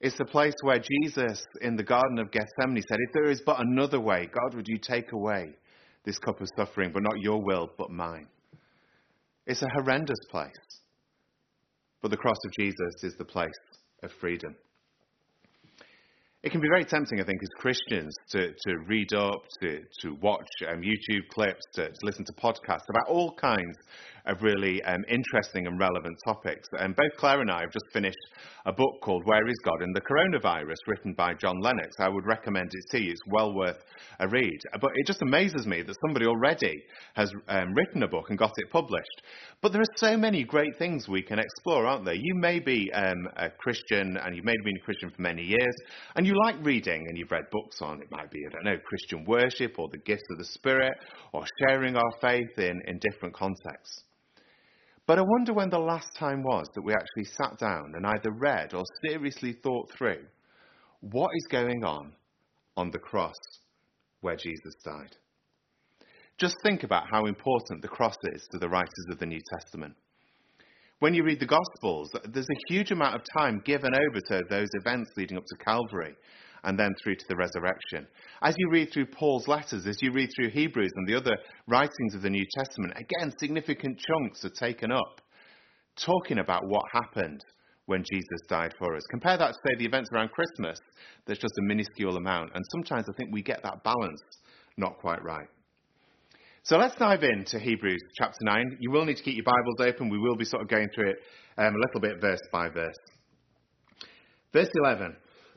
It's 0.00 0.18
the 0.18 0.24
place 0.24 0.54
where 0.62 0.78
Jesus 0.78 1.44
in 1.62 1.76
the 1.76 1.82
Garden 1.82 2.18
of 2.18 2.30
Gethsemane 2.30 2.82
said, 2.88 2.98
If 3.00 3.12
there 3.12 3.30
is 3.30 3.42
but 3.44 3.60
another 3.60 4.00
way, 4.00 4.26
God, 4.26 4.54
would 4.54 4.68
you 4.68 4.78
take 4.78 5.12
away 5.12 5.54
this 6.04 6.18
cup 6.18 6.40
of 6.40 6.48
suffering, 6.56 6.90
but 6.92 7.02
not 7.02 7.20
your 7.20 7.42
will, 7.42 7.70
but 7.78 7.90
mine? 7.90 8.28
It's 9.46 9.62
a 9.62 9.68
horrendous 9.74 10.18
place. 10.30 10.52
But 12.02 12.10
the 12.10 12.16
cross 12.16 12.36
of 12.44 12.52
Jesus 12.52 13.02
is 13.02 13.14
the 13.16 13.24
place 13.24 13.48
of 14.02 14.10
freedom. 14.20 14.54
It 16.42 16.52
can 16.52 16.60
be 16.60 16.68
very 16.68 16.84
tempting, 16.84 17.20
I 17.20 17.24
think, 17.24 17.42
as 17.42 17.48
Christians 17.56 18.14
to, 18.30 18.52
to 18.52 18.76
read 18.86 19.12
up, 19.14 19.42
to, 19.62 19.80
to 20.02 20.14
watch 20.20 20.46
um, 20.70 20.80
YouTube 20.80 21.28
clips, 21.30 21.62
to, 21.74 21.88
to, 21.88 21.98
listen 22.02 22.24
to 22.26 22.32
podcasts 22.34 22.88
about 22.88 23.08
all 23.08 23.32
kinds 23.34 23.76
of 24.26 24.42
really 24.42 24.82
um, 24.82 25.04
interesting 25.08 25.66
and 25.66 25.78
relevant 25.78 26.16
topics. 26.24 26.68
And 26.78 26.94
both 26.96 27.16
Claire 27.16 27.40
and 27.40 27.50
I 27.50 27.60
have 27.60 27.72
just 27.72 27.86
finished 27.92 28.16
a 28.66 28.72
book 28.72 29.00
called 29.00 29.22
Where 29.24 29.46
is 29.46 29.58
God 29.64 29.82
in 29.82 29.92
the 29.92 30.00
Coronavirus, 30.00 30.76
written 30.86 31.14
by 31.14 31.34
John 31.34 31.60
Lennox. 31.60 31.96
I 32.00 32.08
would 32.08 32.26
recommend 32.26 32.70
it 32.72 32.84
to 32.90 33.00
you. 33.00 33.12
It's 33.12 33.20
well 33.28 33.54
worth 33.54 33.82
a 34.18 34.28
read. 34.28 34.58
But 34.80 34.90
it 34.94 35.06
just 35.06 35.22
amazes 35.22 35.66
me 35.66 35.82
that 35.82 35.96
somebody 36.04 36.26
already 36.26 36.82
has 37.14 37.32
um, 37.48 37.74
written 37.74 38.02
a 38.02 38.08
book 38.08 38.30
and 38.30 38.38
got 38.38 38.52
it 38.56 38.70
published. 38.70 39.22
But 39.62 39.72
there 39.72 39.80
are 39.80 39.96
so 39.96 40.16
many 40.16 40.44
great 40.44 40.76
things 40.78 41.08
we 41.08 41.22
can 41.22 41.38
explore, 41.38 41.86
aren't 41.86 42.04
there? 42.04 42.14
You 42.14 42.34
may 42.34 42.58
be 42.58 42.90
um, 42.92 43.28
a 43.36 43.50
Christian 43.50 44.16
and 44.16 44.34
you've 44.34 44.44
maybe 44.44 44.62
been 44.64 44.76
a 44.76 44.84
Christian 44.84 45.10
for 45.10 45.22
many 45.22 45.42
years 45.42 45.76
and 46.16 46.26
you 46.26 46.34
like 46.44 46.56
reading 46.62 47.04
and 47.08 47.16
you've 47.16 47.30
read 47.30 47.44
books 47.50 47.80
on, 47.80 48.00
it 48.02 48.10
might 48.10 48.30
be, 48.30 48.40
I 48.46 48.52
don't 48.52 48.64
know, 48.64 48.78
Christian 48.84 49.24
worship 49.24 49.78
or 49.78 49.88
the 49.88 49.98
gifts 49.98 50.24
of 50.32 50.38
the 50.38 50.44
Spirit 50.44 50.92
or 51.32 51.44
sharing 51.60 51.96
our 51.96 52.12
faith 52.20 52.58
in, 52.58 52.80
in 52.86 52.98
different 52.98 53.34
contexts. 53.34 54.02
But 55.06 55.18
I 55.18 55.22
wonder 55.22 55.54
when 55.54 55.70
the 55.70 55.78
last 55.78 56.08
time 56.18 56.42
was 56.42 56.66
that 56.74 56.82
we 56.82 56.92
actually 56.92 57.24
sat 57.24 57.58
down 57.58 57.92
and 57.94 58.04
either 58.04 58.32
read 58.32 58.74
or 58.74 58.82
seriously 59.06 59.52
thought 59.62 59.90
through 59.96 60.24
what 61.00 61.30
is 61.36 61.46
going 61.48 61.84
on 61.84 62.12
on 62.76 62.90
the 62.90 62.98
cross 62.98 63.36
where 64.20 64.36
Jesus 64.36 64.74
died. 64.84 65.16
Just 66.38 66.56
think 66.62 66.82
about 66.82 67.04
how 67.08 67.26
important 67.26 67.82
the 67.82 67.88
cross 67.88 68.16
is 68.34 68.46
to 68.50 68.58
the 68.58 68.68
writers 68.68 69.06
of 69.10 69.18
the 69.18 69.26
New 69.26 69.40
Testament. 69.58 69.94
When 70.98 71.14
you 71.14 71.24
read 71.24 71.40
the 71.40 71.46
Gospels, 71.46 72.10
there's 72.24 72.48
a 72.50 72.72
huge 72.72 72.90
amount 72.90 73.14
of 73.14 73.22
time 73.38 73.62
given 73.64 73.92
over 73.94 74.20
to 74.28 74.42
those 74.50 74.68
events 74.72 75.10
leading 75.16 75.36
up 75.36 75.44
to 75.46 75.64
Calvary 75.64 76.16
and 76.66 76.78
then 76.78 76.92
through 77.02 77.14
to 77.14 77.24
the 77.28 77.36
resurrection. 77.36 78.06
As 78.42 78.54
you 78.58 78.68
read 78.70 78.92
through 78.92 79.06
Paul's 79.06 79.48
letters, 79.48 79.86
as 79.86 79.96
you 80.02 80.12
read 80.12 80.28
through 80.34 80.50
Hebrews 80.50 80.92
and 80.94 81.08
the 81.08 81.16
other 81.16 81.36
writings 81.66 82.14
of 82.14 82.22
the 82.22 82.30
New 82.30 82.44
Testament, 82.58 82.92
again, 82.96 83.32
significant 83.38 83.98
chunks 83.98 84.44
are 84.44 84.50
taken 84.50 84.90
up 84.90 85.20
talking 86.04 86.38
about 86.40 86.66
what 86.66 86.82
happened 86.92 87.40
when 87.86 88.04
Jesus 88.10 88.40
died 88.48 88.74
for 88.78 88.96
us. 88.96 89.02
Compare 89.10 89.38
that 89.38 89.48
to, 89.48 89.58
say, 89.66 89.76
the 89.78 89.86
events 89.86 90.10
around 90.12 90.30
Christmas, 90.32 90.78
there's 91.24 91.38
just 91.38 91.54
a 91.58 91.62
minuscule 91.62 92.16
amount. 92.16 92.50
And 92.54 92.64
sometimes 92.72 93.06
I 93.08 93.16
think 93.16 93.30
we 93.32 93.42
get 93.42 93.62
that 93.62 93.82
balance 93.84 94.20
not 94.76 94.98
quite 94.98 95.22
right. 95.22 95.46
So 96.64 96.76
let's 96.76 96.96
dive 96.96 97.22
into 97.22 97.60
Hebrews 97.60 98.02
chapter 98.18 98.40
9. 98.42 98.78
You 98.80 98.90
will 98.90 99.04
need 99.04 99.18
to 99.18 99.22
keep 99.22 99.36
your 99.36 99.44
Bibles 99.44 99.94
open. 99.94 100.10
We 100.10 100.18
will 100.18 100.36
be 100.36 100.44
sort 100.44 100.62
of 100.62 100.68
going 100.68 100.88
through 100.92 101.10
it 101.10 101.16
um, 101.58 101.74
a 101.74 101.78
little 101.78 102.00
bit 102.00 102.20
verse 102.20 102.40
by 102.52 102.68
verse. 102.68 102.96
Verse 104.52 104.68
11. 104.82 105.16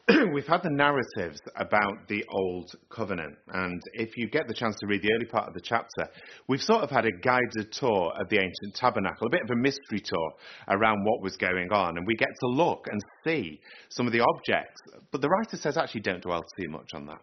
We've 0.34 0.48
had 0.48 0.64
the 0.64 0.72
narratives 0.72 1.40
about 1.56 2.08
the 2.08 2.26
Old 2.30 2.72
Covenant, 2.90 3.36
and 3.50 3.80
if 3.94 4.18
you 4.18 4.28
get 4.28 4.48
the 4.48 4.56
chance 4.56 4.76
to 4.80 4.88
read 4.88 5.04
the 5.04 5.14
early 5.14 5.26
part 5.26 5.48
of 5.48 5.54
the 5.54 5.62
chapter, 5.62 6.10
we've 6.48 6.62
sort 6.62 6.82
of 6.82 6.90
had 6.90 7.06
a 7.06 7.12
guided 7.12 7.72
tour 7.72 8.12
of 8.20 8.28
the 8.30 8.38
ancient 8.38 8.76
tabernacle, 8.76 9.28
a 9.28 9.30
bit 9.30 9.44
of 9.44 9.52
a 9.52 9.56
mystery 9.56 10.00
tour 10.04 10.32
around 10.70 11.04
what 11.04 11.22
was 11.22 11.38
going 11.38 11.72
on, 11.72 11.98
and 11.98 12.08
we 12.08 12.16
get 12.16 12.30
to 12.40 12.48
look 12.48 12.88
and 12.90 13.00
see 13.24 13.60
some 13.90 14.08
of 14.08 14.14
the 14.14 14.22
objects. 14.22 14.82
But 15.12 15.22
the 15.22 15.30
writer 15.30 15.58
says 15.58 15.78
actually 15.78 16.02
don't 16.02 16.24
dwell 16.24 16.44
too 16.60 16.70
much 16.70 16.90
on 16.96 17.06
that. 17.06 17.22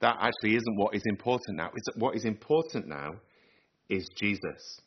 That 0.00 0.16
actually 0.20 0.56
isn't 0.56 0.76
what 0.76 0.94
is 0.94 1.02
important 1.06 1.58
now. 1.58 1.70
It's, 1.74 1.98
what 1.98 2.16
is 2.16 2.24
important 2.24 2.88
now 2.88 3.14
is 3.90 4.08
Jesus. 4.16 4.80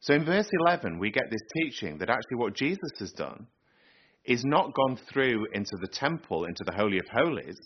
So 0.00 0.14
in 0.14 0.24
verse 0.24 0.48
11, 0.66 0.98
we 0.98 1.10
get 1.10 1.30
this 1.30 1.40
teaching 1.56 1.98
that 1.98 2.08
actually 2.08 2.36
what 2.36 2.54
Jesus 2.54 2.90
has 3.00 3.10
done 3.12 3.48
is 4.24 4.44
not 4.44 4.74
gone 4.74 4.98
through 5.12 5.46
into 5.52 5.76
the 5.80 5.88
temple, 5.88 6.44
into 6.44 6.64
the 6.64 6.74
Holy 6.74 6.98
of 6.98 7.06
Holies, 7.12 7.58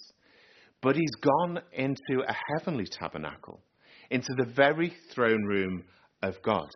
but 0.81 0.97
he's 0.97 1.15
gone 1.21 1.61
into 1.73 2.23
a 2.27 2.37
heavenly 2.53 2.87
tabernacle, 2.87 3.61
into 4.11 4.35
the 4.37 4.53
very 4.55 4.95
throne 5.15 5.45
room 5.45 5.85
of 6.23 6.35
God. 6.43 6.69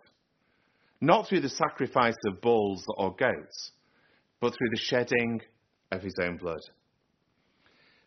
Not 1.01 1.27
through 1.27 1.41
the 1.41 1.49
sacrifice 1.49 2.17
of 2.25 2.41
bulls 2.41 2.83
or 2.97 3.15
goats, 3.15 3.71
but 4.41 4.49
through 4.49 4.69
the 4.71 4.81
shedding 4.81 5.41
of 5.91 6.01
his 6.01 6.15
own 6.21 6.37
blood. 6.37 6.59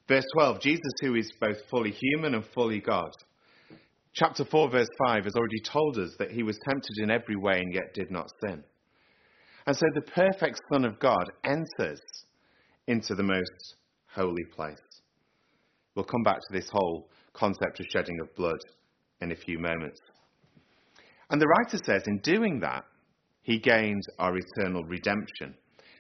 Verse 0.09 0.25
12 0.35 0.61
Jesus, 0.61 0.93
who 1.01 1.15
is 1.15 1.33
both 1.41 1.57
fully 1.71 1.93
human 1.93 2.35
and 2.35 2.45
fully 2.55 2.81
God. 2.81 3.11
Chapter 4.15 4.45
4, 4.45 4.71
verse 4.71 4.89
5 5.07 5.25
has 5.25 5.35
already 5.35 5.63
told 5.65 5.99
us 5.99 6.15
that 6.19 6.31
he 6.31 6.43
was 6.43 6.59
tempted 6.69 6.99
in 6.99 7.11
every 7.11 7.37
way 7.37 7.61
and 7.61 7.73
yet 7.73 7.95
did 7.95 8.11
not 8.11 8.31
sin. 8.45 8.63
And 9.67 9.77
so 9.77 9.87
the 9.95 10.03
perfect 10.03 10.61
Son 10.73 10.85
of 10.85 10.99
God 10.99 11.25
enters 11.45 12.01
into 12.87 13.15
the 13.15 13.23
most 13.23 13.77
holy 14.09 14.45
place. 14.55 14.77
We'll 15.95 16.05
come 16.05 16.23
back 16.23 16.37
to 16.37 16.53
this 16.53 16.69
whole 16.71 17.09
concept 17.33 17.81
of 17.81 17.87
shedding 17.91 18.19
of 18.21 18.35
blood 18.35 18.59
in 19.21 19.33
a 19.33 19.37
few 19.37 19.59
moments. 19.59 20.01
And 21.31 21.41
the 21.41 21.47
writer 21.47 21.79
says, 21.85 22.03
in 22.07 22.19
doing 22.19 22.61
that, 22.61 22.85
he 23.43 23.59
gains 23.59 24.07
our 24.19 24.37
eternal 24.37 24.85
redemption. 24.85 25.55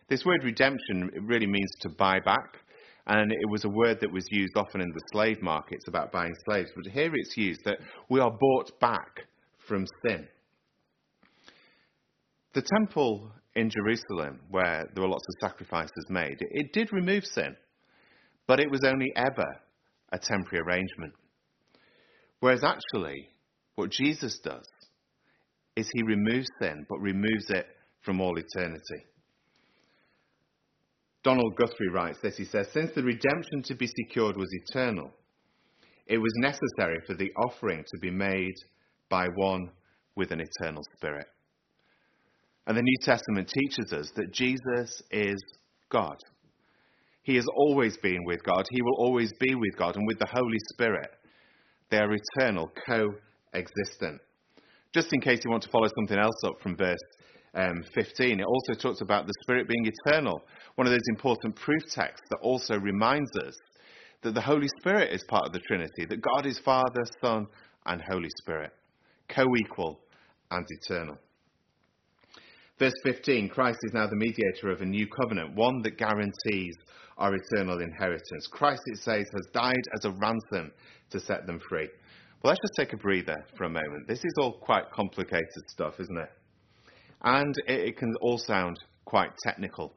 This 0.09 0.25
word 0.25 0.45
redemption 0.45 1.11
really 1.23 1.47
means 1.47 1.71
to 1.81 1.88
buy 1.88 2.21
back. 2.21 2.59
And 3.07 3.33
it 3.33 3.50
was 3.50 3.64
a 3.64 3.69
word 3.69 3.99
that 4.00 4.12
was 4.12 4.25
used 4.31 4.57
often 4.57 4.81
in 4.81 4.90
the 4.92 5.00
slave 5.12 5.42
markets 5.42 5.85
about 5.88 6.12
buying 6.12 6.35
slaves. 6.45 6.71
But 6.76 6.92
here 6.92 7.11
it's 7.14 7.37
used 7.37 7.64
that 7.64 7.78
we 8.09 8.21
are 8.21 8.31
bought 8.31 8.78
back 8.81 9.26
from 9.66 9.87
sin. 10.07 10.28
The 12.54 12.62
temple 12.62 13.33
in 13.54 13.71
Jerusalem, 13.71 14.40
where 14.50 14.88
there 14.94 15.02
were 15.02 15.09
lots 15.09 15.26
of 15.28 15.49
sacrifices 15.49 16.06
made, 16.09 16.38
it 16.40 16.73
did 16.73 16.92
remove 16.92 17.25
sin, 17.25 17.54
but 18.47 18.61
it 18.61 18.71
was 18.71 18.85
only 18.85 19.12
ever 19.16 19.47
a 20.12 20.18
temporary 20.18 20.64
arrangement. 20.66 21.12
Whereas 22.40 22.64
actually, 22.64 23.28
what 23.75 23.90
Jesus 23.90 24.38
does 24.42 24.66
is 25.76 25.90
he 25.92 26.02
removes 26.02 26.49
sin, 26.61 26.87
but 26.88 26.99
removes 26.99 27.50
it 27.50 27.66
from 28.02 28.21
all 28.21 28.38
eternity. 28.38 29.06
Donald 31.23 31.54
Guthrie 31.56 31.90
writes 31.92 32.18
this. 32.21 32.37
He 32.37 32.44
says, 32.44 32.66
Since 32.73 32.92
the 32.94 33.02
redemption 33.02 33.62
to 33.64 33.75
be 33.75 33.87
secured 33.87 34.37
was 34.37 34.49
eternal, 34.52 35.12
it 36.06 36.18
was 36.18 36.32
necessary 36.37 36.99
for 37.06 37.14
the 37.14 37.30
offering 37.37 37.85
to 37.85 38.00
be 38.00 38.11
made 38.11 38.54
by 39.09 39.26
one 39.37 39.71
with 40.16 40.32
an 40.32 40.40
eternal 40.40 40.82
spirit. 40.97 41.26
And 42.66 42.76
the 42.76 42.83
New 42.83 42.97
Testament 43.02 43.49
teaches 43.49 43.92
us 43.92 44.11
that 44.16 44.33
Jesus 44.33 45.02
is 45.11 45.42
God. 45.90 46.16
He 47.23 47.37
has 47.37 47.47
always 47.57 47.97
been 47.99 48.25
with 48.25 48.42
God. 48.45 48.66
He 48.71 48.83
will 48.83 48.97
always 48.99 49.33
be 49.38 49.54
with 49.54 49.76
God 49.76 49.97
and 49.97 50.07
with 50.07 50.19
the 50.19 50.28
Holy 50.31 50.59
Spirit. 50.73 51.11
They 51.90 51.99
are 51.99 52.12
eternal, 52.12 52.71
co-existent. 52.87 54.21
Just 54.92 55.12
in 55.12 55.21
case 55.21 55.40
you 55.45 55.50
want 55.50 55.62
to 55.62 55.71
follow 55.71 55.88
something 55.99 56.19
else 56.19 56.42
up 56.45 56.61
from 56.62 56.76
verse 56.76 56.99
um, 57.54 57.83
15, 57.95 58.40
it 58.40 58.47
also 58.47 58.81
talks 58.81 59.00
about 59.00 59.26
the 59.26 59.35
Spirit 59.42 59.69
being 59.69 59.87
eternal. 60.07 60.42
One 60.76 60.87
of 60.87 60.92
those 60.92 61.00
important 61.09 61.57
proof 61.57 61.83
texts 61.92 62.26
that 62.31 62.38
also 62.42 62.76
reminds 62.78 63.31
us 63.37 63.54
that 64.23 64.35
the 64.35 64.40
Holy 64.40 64.69
Spirit 64.81 65.12
is 65.12 65.25
part 65.25 65.47
of 65.47 65.52
the 65.52 65.61
Trinity, 65.61 66.07
that 66.07 66.23
God 66.23 66.47
is 66.47 66.59
Father, 66.59 67.02
Son, 67.21 67.47
and 67.87 68.00
Holy 68.02 68.31
Spirit, 68.40 68.73
co 69.28 69.45
equal 69.57 70.00
and 70.50 70.66
eternal. 70.69 71.19
Verse 72.83 72.95
15 73.05 73.49
Christ 73.51 73.79
is 73.85 73.93
now 73.95 74.09
the 74.09 74.17
mediator 74.17 74.69
of 74.69 74.81
a 74.81 74.85
new 74.85 75.07
covenant, 75.07 75.55
one 75.55 75.83
that 75.83 75.97
guarantees 75.99 76.75
our 77.17 77.33
eternal 77.33 77.81
inheritance. 77.81 78.49
Christ, 78.51 78.83
it 78.87 78.99
says, 78.99 79.25
has 79.33 79.47
died 79.53 79.85
as 79.95 80.05
a 80.05 80.11
ransom 80.11 80.73
to 81.11 81.21
set 81.21 81.47
them 81.47 81.61
free. 81.69 81.89
Well, 82.43 82.51
let's 82.51 82.61
just 82.61 82.75
take 82.77 82.93
a 82.93 82.97
breather 82.97 83.37
for 83.57 83.67
a 83.67 83.69
moment. 83.69 84.09
This 84.09 84.25
is 84.25 84.35
all 84.37 84.55
quite 84.55 84.91
complicated 84.91 85.62
stuff, 85.69 86.01
isn't 86.01 86.19
it? 86.19 86.31
And 87.23 87.55
it, 87.69 87.81
it 87.91 87.99
can 87.99 88.17
all 88.21 88.37
sound 88.37 88.77
quite 89.05 89.31
technical. 89.45 89.95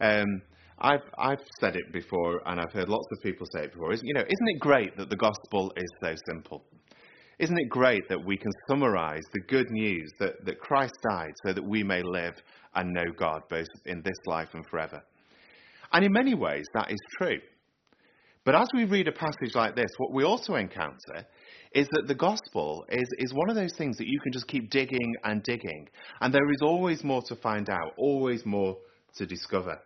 Um, 0.00 0.40
I've, 0.78 1.04
I've 1.18 1.44
said 1.60 1.76
it 1.76 1.92
before, 1.92 2.40
and 2.46 2.58
I've 2.58 2.72
heard 2.72 2.88
lots 2.88 3.08
of 3.12 3.22
people 3.22 3.46
say 3.54 3.64
it 3.64 3.74
before. 3.74 3.92
Isn't, 3.92 4.06
you 4.06 4.14
know, 4.14 4.20
isn't 4.22 4.48
it 4.48 4.58
great 4.58 4.96
that 4.96 5.10
the 5.10 5.16
gospel 5.16 5.70
is 5.76 5.92
so 6.02 6.14
simple? 6.32 6.64
Isn't 7.38 7.58
it 7.58 7.68
great 7.68 8.08
that 8.08 8.24
we 8.24 8.36
can 8.36 8.52
summarize 8.68 9.24
the 9.32 9.40
good 9.40 9.70
news 9.70 10.10
that, 10.18 10.44
that 10.44 10.60
Christ 10.60 10.94
died 11.08 11.32
so 11.46 11.52
that 11.52 11.64
we 11.64 11.82
may 11.82 12.02
live 12.02 12.34
and 12.74 12.92
know 12.92 13.10
God 13.16 13.42
both 13.48 13.68
in 13.86 14.02
this 14.02 14.18
life 14.26 14.50
and 14.54 14.66
forever? 14.66 15.02
And 15.92 16.04
in 16.04 16.12
many 16.12 16.34
ways, 16.34 16.66
that 16.74 16.90
is 16.90 17.00
true. 17.18 17.38
But 18.44 18.56
as 18.56 18.68
we 18.74 18.84
read 18.84 19.06
a 19.08 19.12
passage 19.12 19.54
like 19.54 19.76
this, 19.76 19.90
what 19.98 20.12
we 20.12 20.24
also 20.24 20.56
encounter 20.56 21.26
is 21.74 21.88
that 21.92 22.08
the 22.08 22.14
gospel 22.14 22.84
is, 22.88 23.08
is 23.18 23.32
one 23.32 23.48
of 23.48 23.56
those 23.56 23.72
things 23.74 23.96
that 23.98 24.08
you 24.08 24.18
can 24.20 24.32
just 24.32 24.48
keep 24.48 24.68
digging 24.70 25.14
and 25.24 25.42
digging. 25.42 25.88
And 26.20 26.34
there 26.34 26.50
is 26.50 26.60
always 26.60 27.04
more 27.04 27.22
to 27.28 27.36
find 27.36 27.70
out, 27.70 27.92
always 27.96 28.44
more 28.44 28.76
to 29.16 29.26
discover. 29.26 29.78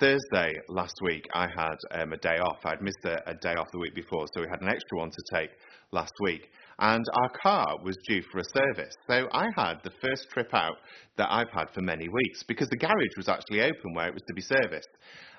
Thursday 0.00 0.54
last 0.68 0.94
week, 1.02 1.26
I 1.34 1.48
had 1.48 1.76
um, 1.92 2.12
a 2.12 2.16
day 2.16 2.38
off. 2.38 2.58
I'd 2.64 2.80
missed 2.80 3.04
a, 3.04 3.28
a, 3.28 3.34
day 3.34 3.54
off 3.54 3.66
the 3.72 3.78
week 3.78 3.94
before, 3.94 4.26
so 4.32 4.40
we 4.40 4.46
had 4.50 4.60
an 4.60 4.68
extra 4.68 4.98
one 4.98 5.10
to 5.10 5.22
take 5.34 5.50
last 5.90 6.12
week. 6.20 6.48
And 6.78 7.04
our 7.14 7.30
car 7.42 7.66
was 7.82 7.96
due 8.06 8.22
for 8.30 8.38
a 8.38 8.44
service. 8.44 8.94
So 9.08 9.28
I 9.32 9.46
had 9.56 9.78
the 9.82 9.90
first 10.00 10.28
trip 10.30 10.54
out 10.54 10.76
that 11.16 11.28
I've 11.30 11.50
had 11.52 11.70
for 11.74 11.80
many 11.80 12.08
weeks 12.08 12.44
because 12.46 12.68
the 12.68 12.76
garage 12.76 13.16
was 13.16 13.28
actually 13.28 13.62
open 13.62 13.94
where 13.94 14.06
it 14.06 14.14
was 14.14 14.22
to 14.28 14.34
be 14.34 14.40
serviced. 14.40 14.90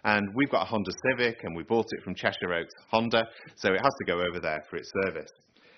And 0.03 0.27
we've 0.35 0.51
got 0.51 0.63
a 0.63 0.65
Honda 0.65 0.91
Civic 1.09 1.37
and 1.43 1.55
we 1.55 1.63
bought 1.63 1.87
it 1.91 2.03
from 2.03 2.15
Cheshire 2.15 2.53
Oaks 2.53 2.73
Honda, 2.89 3.23
so 3.55 3.69
it 3.73 3.81
has 3.81 3.93
to 3.99 4.05
go 4.05 4.19
over 4.19 4.39
there 4.41 4.63
for 4.69 4.75
its 4.75 4.91
service. 5.05 5.31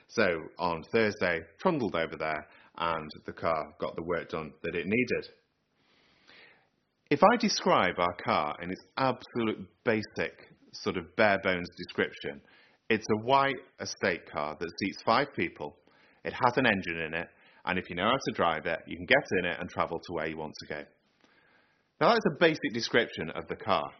So 0.08 0.40
on 0.58 0.84
Thursday, 0.92 1.42
trundled 1.60 1.96
over 1.96 2.16
there, 2.18 2.48
and 2.78 3.10
the 3.26 3.34
car 3.34 3.74
got 3.80 3.96
the 3.96 4.04
work 4.04 4.30
done 4.30 4.52
that 4.64 4.76
it 4.76 4.88
needed. 4.88 5.28
If 7.12 7.20
I 7.26 7.36
describe 7.36 8.00
our 8.00 8.16
car 8.24 8.56
in 8.62 8.72
its 8.72 8.86
absolute 8.96 9.68
basic, 9.84 10.48
sort 10.72 10.96
of 10.96 11.14
bare 11.18 11.40
bones 11.44 11.68
description, 11.76 12.40
it's 12.90 13.06
a 13.12 13.26
white 13.26 13.58
estate 13.82 14.32
car 14.32 14.56
that 14.58 14.72
seats 14.80 15.04
five 15.06 15.28
people. 15.36 15.76
It 16.24 16.32
has 16.32 16.56
an 16.56 16.66
engine 16.66 17.02
in 17.02 17.14
it, 17.14 17.28
and 17.66 17.78
if 17.78 17.90
you 17.90 17.98
know 17.98 18.06
how 18.06 18.12
to 18.12 18.34
drive 18.34 18.66
it, 18.66 18.80
you 18.88 18.96
can 18.96 19.06
get 19.06 19.26
in 19.40 19.44
it 19.44 19.58
and 19.60 19.70
travel 19.70 20.00
to 20.00 20.14
where 20.14 20.28
you 20.28 20.38
want 20.38 20.54
to 20.62 20.74
go. 20.74 20.84
Now, 22.00 22.14
that's 22.14 22.26
a 22.34 22.40
basic 22.40 22.74
description 22.74 23.30
of 23.32 23.46
the 23.50 23.58
car. 23.58 23.92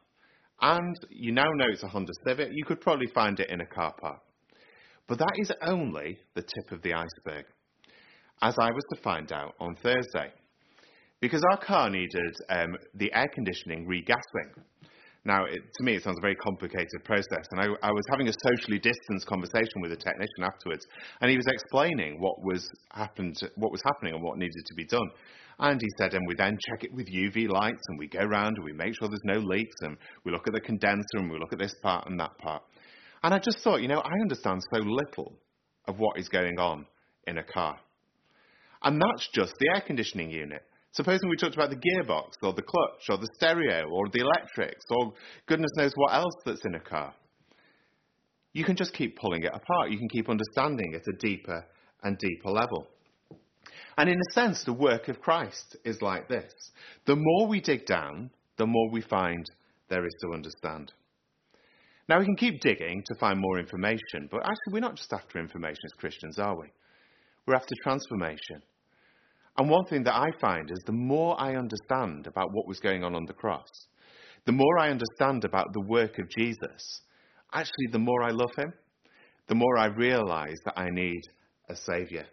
And 0.62 0.96
you 1.10 1.34
now 1.34 1.52
know 1.56 1.66
it's 1.70 1.84
a 1.84 1.90
Honda 1.90 2.14
Civic. 2.26 2.52
You 2.54 2.64
could 2.64 2.80
probably 2.80 3.08
find 3.08 3.38
it 3.42 3.50
in 3.50 3.60
a 3.60 3.66
car 3.66 3.94
park. 4.00 4.22
But 5.10 5.18
that 5.18 5.34
is 5.36 5.52
only 5.64 6.18
the 6.34 6.44
tip 6.44 6.72
of 6.72 6.82
the 6.82 6.94
iceberg, 6.94 7.44
as 8.42 8.56
I 8.58 8.72
was 8.72 8.86
to 8.94 9.02
find 9.02 9.34
out 9.34 9.56
on 9.60 9.76
Thursday. 9.84 10.32
Because 11.22 11.44
our 11.52 11.58
car 11.58 11.90
needed 11.90 12.36
um, 12.50 12.76
the 12.96 13.14
air 13.14 13.28
conditioning 13.34 13.88
regassing. 13.88 14.64
Now, 15.24 15.46
it, 15.46 15.62
to 15.76 15.84
me, 15.84 15.94
it 15.94 16.04
sounds 16.04 16.18
a 16.18 16.22
very 16.22 16.36
complicated 16.36 17.04
process, 17.06 17.46
and 17.52 17.62
I, 17.62 17.66
I, 17.88 17.92
was 17.92 18.04
having 18.10 18.28
a 18.28 18.34
socially 18.44 18.80
distanced 18.80 19.28
conversation 19.28 19.80
with 19.80 19.92
a 19.92 19.96
technician 19.96 20.44
afterwards, 20.44 20.88
and 21.22 21.30
he 21.30 21.38
was 21.38 21.46
explaining 21.46 22.20
what 22.20 22.44
was 22.44 22.68
happened, 22.92 23.40
what 23.56 23.72
was 23.72 23.84
happening, 23.86 24.16
and 24.16 24.24
what 24.24 24.40
needed 24.40 24.66
to 24.66 24.74
be 24.74 24.84
done. 24.84 25.08
And 25.60 25.80
he 25.80 25.88
said, 26.00 26.16
and 26.16 26.26
we 26.28 26.34
then 26.34 26.58
check 26.68 26.84
it 26.84 26.94
with 26.96 27.08
UV 27.08 27.48
lights, 27.50 27.84
and 27.90 28.00
we 28.00 28.08
go 28.08 28.22
around 28.22 28.56
and 28.58 28.66
we 28.66 28.74
make 28.74 28.96
sure 28.96 29.08
there's 29.08 29.22
no 29.24 29.38
leaks, 29.38 29.76
and 29.82 29.96
we 30.26 30.32
look 30.32 30.48
at 30.48 30.56
the 30.56 30.60
condenser, 30.60 31.18
and 31.18 31.30
we 31.30 31.38
look 31.38 31.54
at 31.54 31.60
this 31.60 31.76
part 31.84 32.08
and 32.08 32.20
that 32.20 32.36
part. 32.40 32.64
And 33.22 33.32
I 33.32 33.38
just 33.38 33.60
thought, 33.60 33.84
you 33.84 33.88
know, 33.88 34.00
I 34.00 34.22
understand 34.22 34.62
so 34.74 34.80
little 34.80 35.34
of 35.88 36.00
what 36.00 36.18
is 36.18 36.30
going 36.30 36.58
on 36.58 36.88
in 37.28 37.38
a 37.38 37.44
car. 37.44 37.78
And 38.82 39.00
that's 39.00 39.30
just 39.36 39.54
the 39.60 39.70
air 39.76 39.82
conditioning 39.86 40.32
unit. 40.32 40.64
Supposing 40.94 41.30
we 41.30 41.38
talked 41.38 41.56
about 41.56 41.70
the 41.70 41.78
gearbox 41.78 42.34
or 42.44 42.54
the 42.54 42.62
clutch 42.62 43.10
or 43.10 43.18
the 43.18 43.30
stereo 43.36 43.90
or 43.90 44.10
the 44.10 44.20
electrics 44.20 44.84
or 44.90 45.14
goodness 45.48 45.72
knows 45.78 45.94
what 45.96 46.14
else 46.14 46.34
that's 46.46 46.66
in 46.66 46.76
a 46.76 46.80
car. 46.80 47.14
You 48.54 48.66
can 48.66 48.76
just 48.76 48.94
keep 48.94 49.18
pulling 49.18 49.44
it 49.44 49.54
apart. 49.54 49.92
You 49.92 49.98
can 49.98 50.10
keep 50.10 50.30
understanding 50.30 50.94
at 50.94 51.08
a 51.08 51.18
deeper 51.18 51.66
and 52.04 52.18
deeper 52.18 52.50
level. 52.50 52.88
And 53.98 54.10
in 54.10 54.18
a 54.18 54.34
sense, 54.34 54.64
the 54.64 54.74
work 54.74 55.08
of 55.08 55.22
Christ 55.22 55.78
is 55.86 56.02
like 56.02 56.28
this. 56.28 56.52
The 57.06 57.16
more 57.16 57.48
we 57.48 57.62
dig 57.62 57.86
down, 57.86 58.32
the 58.58 58.68
more 58.68 58.90
we 58.92 59.02
find 59.02 59.46
there 59.90 60.06
is 60.06 60.16
to 60.22 60.34
understand. 60.34 60.92
Now, 62.10 62.20
we 62.20 62.26
can 62.26 62.36
keep 62.36 62.60
digging 62.60 63.04
to 63.06 63.20
find 63.20 63.40
more 63.40 63.60
information, 63.60 64.28
but 64.30 64.42
actually, 64.42 64.74
we're 64.74 64.80
not 64.80 64.96
just 64.96 65.14
after 65.14 65.40
information 65.40 65.80
as 65.86 66.00
Christians, 66.00 66.40
are 66.40 66.60
we? 66.60 66.68
We're 67.46 67.56
after 67.56 67.74
transformation. 67.84 68.62
And 69.58 69.70
one 69.70 69.86
thing 69.86 70.04
that 70.04 70.16
I 70.16 70.32
find 70.40 70.72
is 70.72 70.80
the 70.86 70.92
more 70.92 71.40
I 71.40 71.56
understand 71.56 72.28
about 72.28 72.54
what 72.54 72.68
was 72.68 72.80
going 72.80 73.04
on 73.04 73.16
on 73.16 73.26
the 73.26 73.34
cross, 73.34 73.70
the 74.46 74.52
more 74.52 74.80
I 74.80 74.90
understand 74.90 75.44
about 75.44 75.74
the 75.74 75.82
work 75.82 76.18
of 76.18 76.30
Jesus, 76.30 77.02
actually, 77.54 77.88
the 77.92 78.00
more 78.00 78.24
I 78.24 78.32
love 78.32 78.56
him, 78.58 78.74
the 79.48 79.56
more 79.56 79.78
I 79.78 79.88
realize 79.88 80.58
that 80.66 80.80
I 80.80 80.90
need 80.90 81.22
a 81.70 81.76
Saviour. 81.76 82.24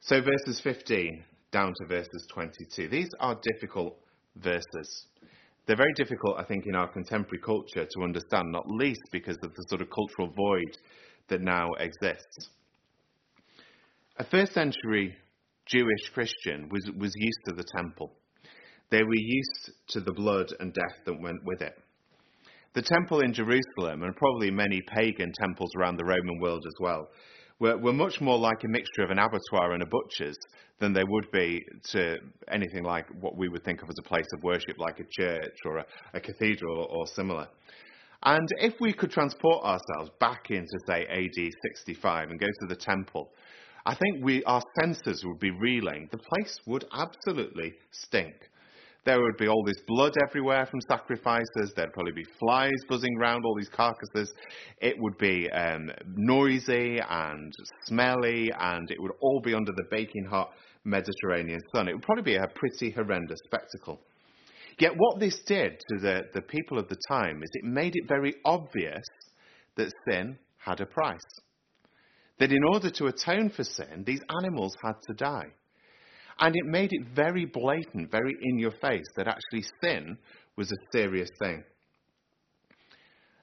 So, 0.00 0.20
verses 0.20 0.60
15 0.62 1.24
down 1.50 1.72
to 1.80 1.86
verses 1.86 2.26
22. 2.32 2.88
These 2.88 3.08
are 3.20 3.38
difficult 3.42 3.96
verses. 4.36 5.06
They're 5.66 5.76
very 5.76 5.92
difficult, 5.96 6.38
I 6.38 6.44
think, 6.44 6.64
in 6.66 6.74
our 6.74 6.88
contemporary 6.88 7.40
culture 7.44 7.84
to 7.84 8.02
understand, 8.02 8.52
not 8.52 8.68
least 8.68 9.02
because 9.12 9.36
of 9.42 9.54
the 9.54 9.64
sort 9.68 9.82
of 9.82 9.88
cultural 9.90 10.28
void 10.28 10.78
that 11.28 11.42
now 11.42 11.68
exists. 11.78 12.50
A 14.20 14.24
first 14.24 14.52
century 14.52 15.14
Jewish 15.66 16.08
Christian 16.12 16.68
was, 16.70 16.90
was 16.98 17.12
used 17.14 17.38
to 17.46 17.54
the 17.54 17.64
temple. 17.76 18.10
They 18.90 19.04
were 19.04 19.14
used 19.14 19.70
to 19.90 20.00
the 20.00 20.12
blood 20.12 20.52
and 20.58 20.74
death 20.74 20.98
that 21.04 21.22
went 21.22 21.44
with 21.44 21.62
it. 21.62 21.78
The 22.74 22.82
temple 22.82 23.20
in 23.20 23.32
Jerusalem, 23.32 24.02
and 24.02 24.16
probably 24.16 24.50
many 24.50 24.82
pagan 24.88 25.32
temples 25.40 25.70
around 25.76 25.98
the 25.98 26.04
Roman 26.04 26.40
world 26.40 26.64
as 26.66 26.74
well, 26.80 27.08
were, 27.60 27.78
were 27.78 27.92
much 27.92 28.20
more 28.20 28.36
like 28.36 28.64
a 28.64 28.68
mixture 28.68 29.04
of 29.04 29.10
an 29.10 29.20
abattoir 29.20 29.72
and 29.72 29.84
a 29.84 29.86
butcher's 29.86 30.36
than 30.80 30.92
they 30.92 31.04
would 31.04 31.30
be 31.30 31.64
to 31.90 32.16
anything 32.50 32.82
like 32.82 33.06
what 33.20 33.36
we 33.36 33.48
would 33.48 33.64
think 33.64 33.82
of 33.82 33.88
as 33.88 33.98
a 34.00 34.08
place 34.08 34.26
of 34.34 34.42
worship, 34.42 34.78
like 34.78 34.98
a 34.98 35.22
church 35.22 35.56
or 35.64 35.78
a, 35.78 35.86
a 36.14 36.20
cathedral 36.20 36.76
or, 36.76 36.88
or 36.88 37.06
similar. 37.06 37.46
And 38.24 38.48
if 38.58 38.74
we 38.80 38.92
could 38.92 39.12
transport 39.12 39.64
ourselves 39.64 40.10
back 40.18 40.50
into, 40.50 40.66
say, 40.88 41.06
AD 41.06 41.52
65 41.76 42.30
and 42.30 42.40
go 42.40 42.46
to 42.46 42.66
the 42.66 42.74
temple, 42.74 43.30
I 43.86 43.94
think 43.94 44.24
we, 44.24 44.44
our 44.44 44.62
senses 44.80 45.24
would 45.24 45.38
be 45.38 45.50
reeling. 45.50 46.08
The 46.10 46.18
place 46.18 46.58
would 46.66 46.84
absolutely 46.92 47.74
stink. 47.90 48.34
There 49.04 49.22
would 49.22 49.36
be 49.38 49.48
all 49.48 49.64
this 49.64 49.80
blood 49.86 50.12
everywhere 50.28 50.66
from 50.66 50.80
sacrifices. 50.82 51.72
There'd 51.74 51.92
probably 51.92 52.12
be 52.12 52.26
flies 52.38 52.76
buzzing 52.88 53.16
around 53.18 53.44
all 53.44 53.54
these 53.56 53.70
carcasses. 53.70 54.34
It 54.82 54.96
would 54.98 55.16
be 55.16 55.48
um, 55.50 55.90
noisy 56.16 56.98
and 57.08 57.52
smelly, 57.86 58.50
and 58.58 58.90
it 58.90 59.00
would 59.00 59.12
all 59.20 59.40
be 59.40 59.54
under 59.54 59.72
the 59.72 59.86
baking 59.90 60.26
hot 60.26 60.50
Mediterranean 60.84 61.60
sun. 61.74 61.88
It 61.88 61.94
would 61.94 62.02
probably 62.02 62.24
be 62.24 62.36
a 62.36 62.48
pretty 62.54 62.90
horrendous 62.90 63.38
spectacle. 63.46 64.00
Yet, 64.78 64.92
what 64.96 65.18
this 65.18 65.40
did 65.46 65.80
to 65.88 65.98
the, 66.00 66.22
the 66.34 66.42
people 66.42 66.78
of 66.78 66.88
the 66.88 66.98
time 67.08 67.42
is 67.42 67.50
it 67.54 67.64
made 67.64 67.94
it 67.96 68.06
very 68.08 68.34
obvious 68.44 69.04
that 69.76 69.92
sin 70.08 70.38
had 70.58 70.80
a 70.80 70.86
price 70.86 71.18
that 72.38 72.52
in 72.52 72.64
order 72.64 72.90
to 72.90 73.06
atone 73.06 73.50
for 73.50 73.64
sin, 73.64 74.04
these 74.06 74.20
animals 74.42 74.76
had 74.82 74.94
to 75.08 75.14
die. 75.14 75.46
And 76.40 76.54
it 76.54 76.66
made 76.66 76.90
it 76.92 77.08
very 77.14 77.46
blatant, 77.46 78.10
very 78.10 78.36
in 78.40 78.58
your 78.58 78.70
face, 78.70 79.06
that 79.16 79.26
actually 79.26 79.64
sin 79.82 80.18
was 80.56 80.70
a 80.70 80.96
serious 80.96 81.30
thing. 81.40 81.64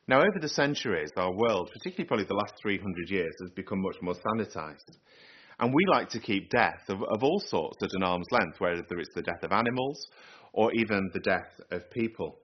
Now, 0.07 0.19
over 0.19 0.39
the 0.39 0.49
centuries, 0.49 1.11
our 1.17 1.33
world, 1.33 1.71
particularly 1.73 2.07
probably 2.07 2.25
the 2.25 2.35
last 2.35 2.53
300 2.61 3.09
years, 3.09 3.33
has 3.41 3.49
become 3.51 3.81
much 3.81 3.97
more 4.01 4.13
sanitized. 4.13 4.97
And 5.59 5.73
we 5.73 5.83
like 5.87 6.09
to 6.09 6.19
keep 6.19 6.49
death 6.49 6.83
of, 6.89 7.01
of 7.01 7.23
all 7.23 7.39
sorts 7.39 7.81
at 7.81 7.89
an 7.93 8.03
arm's 8.03 8.27
length, 8.31 8.59
whether 8.59 8.81
it's 8.99 9.15
the 9.15 9.21
death 9.21 9.43
of 9.43 9.51
animals 9.51 10.07
or 10.53 10.71
even 10.73 11.09
the 11.13 11.21
death 11.21 11.59
of 11.71 11.89
people. 11.91 12.37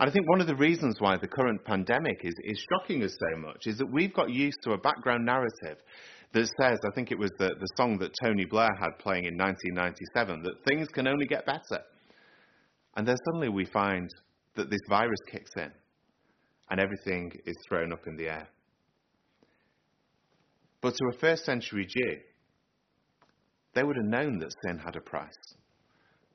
And 0.00 0.08
I 0.08 0.12
think 0.12 0.28
one 0.28 0.40
of 0.40 0.46
the 0.46 0.54
reasons 0.54 1.00
why 1.00 1.16
the 1.16 1.26
current 1.26 1.64
pandemic 1.64 2.20
is, 2.22 2.34
is 2.44 2.64
shocking 2.72 3.02
us 3.02 3.16
so 3.18 3.40
much 3.40 3.66
is 3.66 3.78
that 3.78 3.92
we've 3.92 4.14
got 4.14 4.30
used 4.30 4.62
to 4.62 4.72
a 4.72 4.78
background 4.78 5.26
narrative 5.26 5.82
that 6.32 6.50
says, 6.60 6.78
I 6.84 6.94
think 6.94 7.10
it 7.10 7.18
was 7.18 7.32
the, 7.38 7.48
the 7.48 7.68
song 7.76 7.98
that 7.98 8.12
Tony 8.22 8.44
Blair 8.44 8.70
had 8.78 8.98
playing 9.00 9.24
in 9.24 9.36
1997, 9.36 10.42
that 10.42 10.64
things 10.68 10.88
can 10.88 11.08
only 11.08 11.26
get 11.26 11.46
better. 11.46 11.82
And 12.96 13.08
then 13.08 13.16
suddenly 13.24 13.48
we 13.48 13.64
find 13.64 14.08
that 14.54 14.70
this 14.70 14.80
virus 14.88 15.18
kicks 15.30 15.50
in 15.56 15.70
and 16.70 16.80
everything 16.80 17.32
is 17.46 17.56
thrown 17.68 17.92
up 17.92 18.06
in 18.06 18.16
the 18.16 18.28
air. 18.28 18.48
But 20.80 20.94
to 20.94 21.04
a 21.12 21.18
first 21.18 21.44
century 21.44 21.86
Jew, 21.86 22.18
they 23.74 23.82
would 23.82 23.96
have 23.96 24.04
known 24.04 24.38
that 24.38 24.52
sin 24.64 24.78
had 24.78 24.94
a 24.96 25.00
price. 25.00 25.32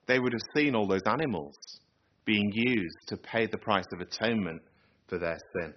They 0.08 0.20
would 0.20 0.34
have 0.34 0.42
seen 0.56 0.76
all 0.76 0.88
those 0.88 1.04
animals 1.06 1.56
being 2.26 2.52
used 2.54 2.98
to 3.08 3.18
pay 3.18 3.46
the 3.46 3.58
price 3.58 3.86
of 3.94 4.02
atonement 4.02 4.62
for 5.08 5.18
their 5.18 5.38
sin. 5.54 5.74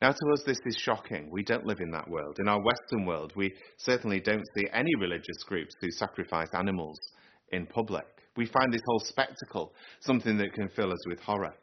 Now, 0.00 0.12
to 0.12 0.32
us, 0.32 0.42
this 0.46 0.60
is 0.64 0.76
shocking. 0.76 1.28
We 1.30 1.42
don't 1.42 1.66
live 1.66 1.80
in 1.80 1.90
that 1.90 2.08
world. 2.08 2.36
In 2.38 2.48
our 2.48 2.62
Western 2.62 3.04
world, 3.04 3.32
we 3.34 3.52
certainly 3.78 4.20
don't 4.20 4.44
see 4.56 4.68
any 4.72 4.94
religious 5.00 5.42
groups 5.46 5.74
who 5.80 5.90
sacrifice 5.90 6.48
animals 6.54 6.98
in 7.50 7.66
public. 7.66 8.06
We 8.36 8.46
find 8.46 8.72
this 8.72 8.82
whole 8.86 9.00
spectacle 9.00 9.72
something 10.00 10.38
that 10.38 10.52
can 10.52 10.68
fill 10.68 10.92
us 10.92 11.06
with 11.08 11.18
horror. 11.20 11.54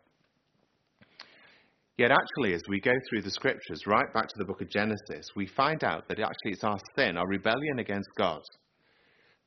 Yet, 1.98 2.12
actually, 2.12 2.54
as 2.54 2.62
we 2.68 2.82
go 2.82 2.92
through 3.10 3.22
the 3.22 3.32
scriptures, 3.32 3.88
right 3.88 4.14
back 4.14 4.28
to 4.28 4.36
the 4.38 4.44
book 4.44 4.60
of 4.60 4.70
Genesis, 4.70 5.28
we 5.34 5.48
find 5.48 5.82
out 5.86 6.10
that 6.10 6.20
actually 6.20 6.52
it's 6.52 6.64
our 6.66 6.80
sin, 6.98 7.16
our 7.16 7.28
rebellion 7.28 7.80
against 7.80 8.10
God, 8.18 8.42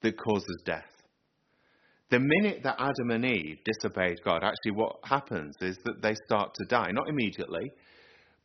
that 0.00 0.16
causes 0.16 0.62
death. 0.64 0.97
The 2.10 2.20
minute 2.20 2.62
that 2.62 2.76
Adam 2.78 3.10
and 3.10 3.24
Eve 3.24 3.58
disobeyed 3.64 4.18
God, 4.24 4.42
actually 4.42 4.72
what 4.72 4.96
happens 5.04 5.54
is 5.60 5.76
that 5.84 6.00
they 6.00 6.14
start 6.26 6.54
to 6.54 6.64
die. 6.68 6.90
Not 6.90 7.08
immediately, 7.08 7.70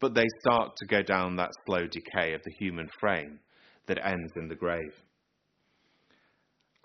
but 0.01 0.13
they 0.13 0.25
start 0.41 0.75
to 0.77 0.85
go 0.85 1.01
down 1.01 1.37
that 1.37 1.51
slow 1.65 1.87
decay 1.87 2.33
of 2.33 2.41
the 2.43 2.53
human 2.59 2.89
frame 2.99 3.39
that 3.87 4.05
ends 4.05 4.33
in 4.35 4.49
the 4.49 4.55
grave. 4.55 4.93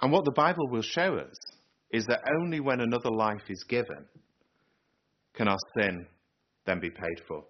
And 0.00 0.12
what 0.12 0.24
the 0.24 0.32
Bible 0.32 0.68
will 0.68 0.82
show 0.82 1.16
us 1.16 1.36
is 1.90 2.06
that 2.06 2.22
only 2.40 2.60
when 2.60 2.80
another 2.80 3.10
life 3.10 3.48
is 3.48 3.64
given 3.68 4.06
can 5.34 5.48
our 5.48 5.58
sin 5.78 6.06
then 6.64 6.78
be 6.78 6.90
paid 6.90 7.20
for. 7.26 7.42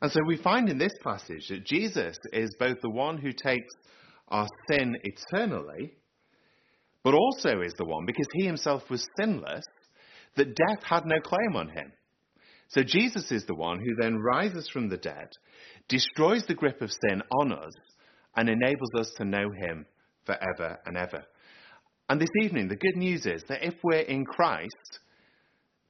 And 0.00 0.10
so 0.10 0.20
we 0.26 0.36
find 0.36 0.68
in 0.68 0.78
this 0.78 0.94
passage 1.02 1.48
that 1.48 1.64
Jesus 1.64 2.16
is 2.32 2.56
both 2.58 2.80
the 2.80 2.90
one 2.90 3.18
who 3.18 3.32
takes 3.32 3.72
our 4.28 4.46
sin 4.68 4.96
eternally 5.04 5.92
but 7.04 7.14
also 7.14 7.60
is 7.60 7.74
the 7.74 7.84
one, 7.84 8.04
because 8.06 8.26
he 8.34 8.46
himself 8.46 8.88
was 8.90 9.06
sinless, 9.18 9.64
that 10.36 10.54
death 10.54 10.82
had 10.82 11.06
no 11.06 11.20
claim 11.20 11.56
on 11.56 11.68
him. 11.68 11.92
So 12.68 12.82
Jesus 12.82 13.32
is 13.32 13.46
the 13.46 13.54
one 13.54 13.78
who 13.78 13.94
then 14.00 14.18
rises 14.18 14.68
from 14.68 14.88
the 14.88 14.98
dead, 14.98 15.28
destroys 15.88 16.44
the 16.46 16.54
grip 16.54 16.82
of 16.82 16.90
sin 16.90 17.22
on 17.40 17.52
us, 17.52 17.72
and 18.36 18.48
enables 18.48 18.90
us 18.98 19.10
to 19.16 19.24
know 19.24 19.50
him 19.50 19.86
forever 20.26 20.78
and 20.84 20.96
ever. 20.96 21.24
And 22.08 22.20
this 22.20 22.28
evening, 22.42 22.68
the 22.68 22.76
good 22.76 22.96
news 22.96 23.26
is 23.26 23.42
that 23.48 23.64
if 23.64 23.74
we're 23.82 24.00
in 24.00 24.24
Christ, 24.24 25.00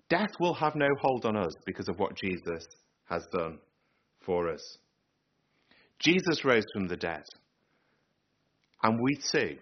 death 0.08 0.30
will 0.40 0.54
have 0.54 0.74
no 0.74 0.88
hold 1.00 1.24
on 1.24 1.36
us 1.36 1.52
because 1.66 1.88
of 1.88 1.98
what 1.98 2.16
Jesus 2.16 2.64
has 3.08 3.24
done 3.32 3.58
for 4.24 4.48
us. 4.48 4.78
Jesus 5.98 6.44
rose 6.44 6.64
from 6.72 6.86
the 6.86 6.96
dead, 6.96 7.24
and 8.82 9.00
we 9.02 9.18
too, 9.32 9.58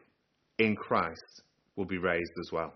in 0.59 0.77
Christ, 0.77 1.42
will 1.77 1.85
be 1.85 1.99
raised 1.99 2.33
as 2.40 2.53
well. 2.53 2.73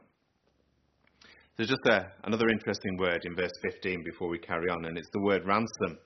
There's 1.57 1.71
just 1.71 1.87
a, 1.87 2.07
another 2.25 2.49
interesting 2.49 2.97
word 2.97 3.23
in 3.25 3.37
verse 3.37 3.53
15 3.62 4.03
before 4.05 4.29
we 4.29 4.38
carry 4.38 4.71
on, 4.71 4.87
and 4.87 4.97
it's 4.97 5.11
the 5.12 5.21
word 5.21 5.47
ransom. 5.47 5.99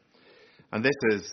And 0.72 0.84
this 0.84 0.96
has 1.12 1.32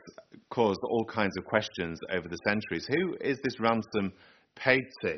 caused 0.50 0.80
all 0.84 1.06
kinds 1.06 1.36
of 1.38 1.46
questions 1.46 2.00
over 2.12 2.28
the 2.28 2.38
centuries. 2.46 2.86
Who 2.88 3.16
is 3.20 3.40
this 3.44 3.60
ransom 3.60 4.14
paid 4.56 4.84
to? 5.02 5.18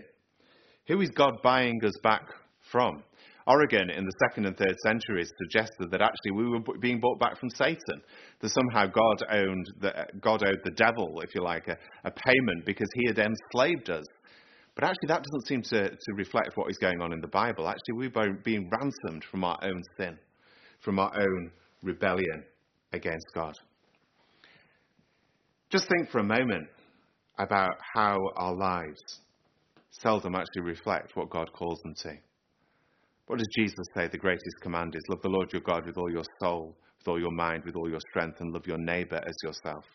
Who 0.87 1.01
is 1.01 1.09
God 1.09 1.33
buying 1.43 1.83
us 1.83 1.97
back 2.03 2.23
from? 2.71 3.03
Origen 3.45 3.89
in 3.89 4.05
the 4.05 4.13
second 4.29 4.45
and 4.45 4.55
third 4.55 4.75
centuries 4.85 5.29
suggested 5.37 5.91
that 5.91 6.01
actually 6.01 6.31
we 6.31 6.47
were 6.47 6.61
being 6.79 7.01
bought 7.01 7.19
back 7.19 7.37
from 7.37 7.49
Satan. 7.49 8.01
That 8.39 8.49
somehow 8.49 8.85
God 8.85 9.23
owned 9.29 9.73
the, 9.81 10.05
God 10.21 10.43
owed 10.43 10.61
the 10.63 10.71
devil, 10.71 11.19
if 11.21 11.35
you 11.35 11.43
like, 11.43 11.67
a, 11.67 11.77
a 12.05 12.11
payment 12.11 12.65
because 12.65 12.87
he 12.95 13.07
had 13.07 13.19
enslaved 13.19 13.89
us. 13.89 14.05
But 14.75 14.85
actually, 14.85 15.07
that 15.07 15.23
doesn't 15.23 15.47
seem 15.47 15.61
to, 15.63 15.89
to 15.89 16.13
reflect 16.15 16.51
what 16.55 16.69
is 16.69 16.77
going 16.77 16.99
on 17.01 17.13
in 17.13 17.21
the 17.21 17.27
Bible. 17.27 17.67
Actually, 17.67 18.09
we're 18.09 18.33
being 18.43 18.69
ransomed 18.71 19.23
from 19.23 19.43
our 19.43 19.59
own 19.61 19.81
sin, 19.97 20.17
from 20.81 20.97
our 20.97 21.11
own 21.15 21.51
rebellion 21.83 22.43
against 22.91 23.27
God. 23.35 23.55
Just 25.69 25.87
think 25.87 26.09
for 26.09 26.19
a 26.19 26.23
moment 26.23 26.67
about 27.37 27.75
how 27.95 28.17
our 28.35 28.55
lives 28.55 29.21
seldom 29.91 30.35
actually 30.35 30.63
reflect 30.63 31.15
what 31.15 31.29
God 31.29 31.51
calls 31.53 31.79
them 31.83 31.93
to. 32.03 32.15
What 33.27 33.39
does 33.39 33.47
Jesus 33.55 33.85
say 33.95 34.07
the 34.07 34.17
greatest 34.17 34.55
command 34.61 34.95
is? 34.95 35.01
Love 35.09 35.21
the 35.21 35.29
Lord 35.29 35.51
your 35.53 35.61
God 35.61 35.85
with 35.85 35.97
all 35.97 36.11
your 36.11 36.25
soul, 36.41 36.75
with 36.99 37.07
all 37.07 37.19
your 37.19 37.31
mind, 37.31 37.63
with 37.65 37.75
all 37.75 37.89
your 37.89 38.01
strength, 38.09 38.41
and 38.41 38.51
love 38.51 38.67
your 38.67 38.77
neighbour 38.77 39.17
as 39.17 39.35
yourself. 39.43 39.85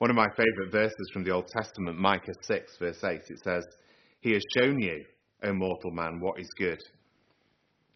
One 0.00 0.08
of 0.08 0.16
my 0.16 0.28
favourite 0.30 0.72
verses 0.72 1.10
from 1.12 1.24
the 1.24 1.30
Old 1.30 1.46
Testament, 1.48 1.98
Micah 1.98 2.32
6, 2.40 2.78
verse 2.78 3.04
8, 3.04 3.20
it 3.28 3.38
says, 3.44 3.66
He 4.22 4.32
has 4.32 4.42
shown 4.56 4.80
you, 4.80 5.04
O 5.42 5.52
mortal 5.52 5.90
man, 5.90 6.20
what 6.20 6.40
is 6.40 6.48
good. 6.56 6.78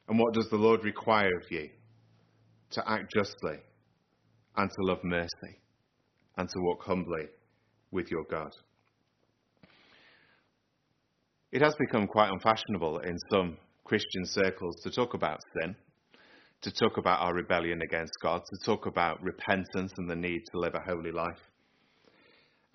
And 0.06 0.18
what 0.18 0.34
does 0.34 0.50
the 0.50 0.58
Lord 0.58 0.84
require 0.84 1.34
of 1.34 1.50
you? 1.50 1.70
To 2.72 2.86
act 2.86 3.10
justly, 3.16 3.56
and 4.54 4.70
to 4.70 4.76
love 4.82 5.02
mercy, 5.02 5.58
and 6.36 6.46
to 6.46 6.58
walk 6.58 6.82
humbly 6.82 7.24
with 7.90 8.10
your 8.10 8.24
God. 8.30 8.52
It 11.52 11.62
has 11.62 11.74
become 11.76 12.06
quite 12.06 12.30
unfashionable 12.30 12.98
in 12.98 13.16
some 13.30 13.56
Christian 13.84 14.26
circles 14.26 14.76
to 14.82 14.90
talk 14.90 15.14
about 15.14 15.40
sin, 15.58 15.74
to 16.60 16.70
talk 16.70 16.98
about 16.98 17.20
our 17.20 17.32
rebellion 17.32 17.80
against 17.80 18.12
God, 18.22 18.42
to 18.44 18.66
talk 18.66 18.84
about 18.84 19.22
repentance 19.22 19.94
and 19.96 20.10
the 20.10 20.16
need 20.16 20.42
to 20.52 20.60
live 20.60 20.74
a 20.74 20.80
holy 20.80 21.10
life. 21.10 21.40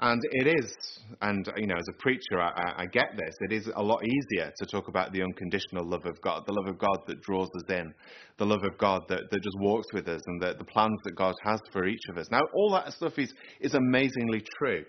And 0.02 0.22
it 0.32 0.48
is, 0.48 0.74
and 1.22 1.46
you 1.58 1.68
know, 1.68 1.76
as 1.76 1.88
a 1.90 2.02
preacher, 2.02 2.40
I, 2.40 2.84
I, 2.84 2.86
get 2.86 3.18
this. 3.18 3.36
It 3.42 3.52
is 3.52 3.70
a 3.76 3.84
lot 3.84 4.02
easier 4.06 4.50
to 4.58 4.66
talk 4.66 4.88
about 4.88 5.12
the 5.12 5.22
unconditional 5.22 5.86
love 5.86 6.06
of 6.06 6.22
God, 6.22 6.44
the 6.48 6.54
love 6.54 6.74
of 6.74 6.80
God 6.80 7.00
that 7.08 7.22
draws 7.22 7.50
us 7.58 7.70
in, 7.70 7.94
the 8.38 8.46
love 8.46 8.64
of 8.64 8.78
God 8.78 9.02
that, 9.10 9.24
that 9.30 9.44
just 9.44 9.58
walks 9.60 9.88
with 9.94 10.08
us, 10.08 10.22
and 10.26 10.42
the, 10.42 10.56
the 10.58 10.64
plans 10.64 10.98
that 11.04 11.18
God 11.18 11.36
has 11.44 11.60
for 11.74 11.86
each 11.86 12.00
of 12.10 12.18
us. 12.18 12.28
Now, 12.32 12.40
all 12.54 12.72
that 12.72 12.94
stuff 12.94 13.20
is, 13.20 13.34
is 13.60 13.74
amazingly 13.74 14.42
true. 14.58 14.86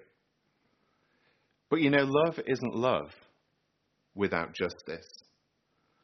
But 1.70 1.80
you 1.80 1.90
know, 1.90 2.04
love 2.04 2.38
isn't 2.46 2.74
love 2.76 3.10
without 4.14 4.54
justice. 4.54 5.08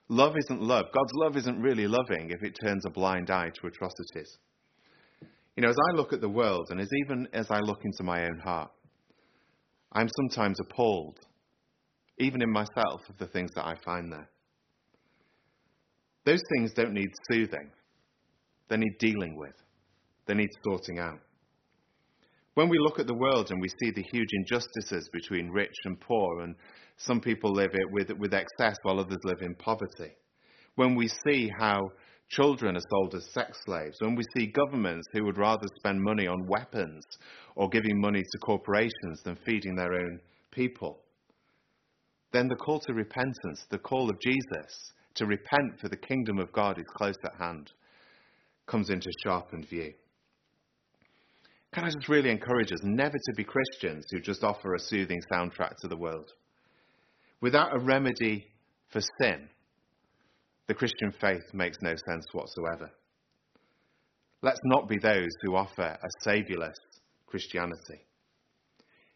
Love 0.08 0.34
isn't 0.36 0.60
love. 0.60 0.86
God's 0.92 1.12
love 1.14 1.36
isn't 1.36 1.60
really 1.60 1.86
loving 1.86 2.30
if 2.30 2.42
it 2.42 2.56
turns 2.60 2.84
a 2.84 2.90
blind 2.90 3.30
eye 3.30 3.50
to 3.60 3.66
atrocities. 3.68 4.36
You 5.56 5.62
know, 5.62 5.70
as 5.70 5.76
I 5.90 5.96
look 5.96 6.12
at 6.12 6.20
the 6.20 6.28
world, 6.28 6.66
and 6.70 6.80
as 6.80 6.90
even 7.04 7.28
as 7.32 7.50
I 7.50 7.60
look 7.60 7.80
into 7.84 8.02
my 8.02 8.24
own 8.24 8.40
heart, 8.44 8.70
I'm 9.92 10.08
sometimes 10.08 10.58
appalled, 10.60 11.18
even 12.18 12.42
in 12.42 12.50
myself, 12.50 13.02
of 13.08 13.18
the 13.18 13.26
things 13.26 13.50
that 13.54 13.66
I 13.66 13.74
find 13.84 14.12
there. 14.12 14.28
Those 16.24 16.42
things 16.54 16.72
don't 16.72 16.92
need 16.92 17.10
soothing, 17.30 17.70
they 18.68 18.76
need 18.76 18.98
dealing 18.98 19.36
with, 19.36 19.54
they 20.26 20.34
need 20.34 20.50
sorting 20.64 20.98
out. 20.98 21.20
When 22.54 22.68
we 22.68 22.78
look 22.78 22.98
at 22.98 23.06
the 23.06 23.14
world 23.14 23.50
and 23.50 23.60
we 23.60 23.68
see 23.68 23.90
the 23.90 24.04
huge 24.10 24.30
injustices 24.32 25.08
between 25.12 25.50
rich 25.50 25.74
and 25.84 26.00
poor, 26.00 26.40
and 26.40 26.56
some 26.96 27.20
people 27.20 27.52
live 27.52 27.74
it 27.74 27.90
with, 27.90 28.10
with 28.18 28.32
excess 28.32 28.76
while 28.82 28.98
others 28.98 29.18
live 29.24 29.42
in 29.42 29.54
poverty, 29.54 30.16
when 30.74 30.94
we 30.94 31.08
see 31.08 31.50
how 31.58 31.90
children 32.28 32.76
are 32.76 32.80
sold 32.90 33.14
as 33.14 33.32
sex 33.32 33.58
slaves, 33.64 33.96
when 34.00 34.14
we 34.14 34.24
see 34.36 34.46
governments 34.46 35.06
who 35.12 35.24
would 35.24 35.38
rather 35.38 35.66
spend 35.76 36.00
money 36.00 36.26
on 36.26 36.46
weapons 36.46 37.04
or 37.54 37.68
giving 37.68 38.00
money 38.00 38.22
to 38.22 38.38
corporations 38.38 39.22
than 39.24 39.38
feeding 39.44 39.74
their 39.74 39.94
own 39.94 40.20
people, 40.50 41.00
then 42.32 42.48
the 42.48 42.56
call 42.56 42.80
to 42.80 42.92
repentance, 42.92 43.64
the 43.70 43.78
call 43.78 44.10
of 44.10 44.20
Jesus 44.20 44.92
to 45.14 45.26
repent 45.26 45.80
for 45.80 45.88
the 45.88 45.96
kingdom 45.96 46.38
of 46.38 46.52
God 46.52 46.78
is 46.78 46.84
close 46.94 47.16
at 47.24 47.40
hand, 47.40 47.72
comes 48.66 48.90
into 48.90 49.10
sharpened 49.24 49.68
view. 49.68 49.92
Can 51.72 51.84
I 51.84 51.90
just 51.90 52.08
really 52.08 52.30
encourage 52.30 52.72
us 52.72 52.80
never 52.82 53.16
to 53.16 53.32
be 53.36 53.44
Christians 53.44 54.06
who 54.10 54.20
just 54.20 54.44
offer 54.44 54.74
a 54.74 54.80
soothing 54.80 55.20
soundtrack 55.32 55.74
to 55.80 55.88
the 55.88 55.96
world? 55.96 56.32
Without 57.40 57.74
a 57.74 57.78
remedy 57.78 58.46
for 58.88 59.00
sin, 59.20 59.48
the 60.68 60.74
Christian 60.74 61.12
faith 61.20 61.44
makes 61.52 61.78
no 61.80 61.94
sense 61.94 62.26
whatsoever. 62.32 62.90
Let's 64.42 64.60
not 64.64 64.88
be 64.88 64.98
those 64.98 65.30
who 65.42 65.56
offer 65.56 65.82
a 65.82 66.08
saviourless 66.22 66.76
Christianity. 67.26 68.06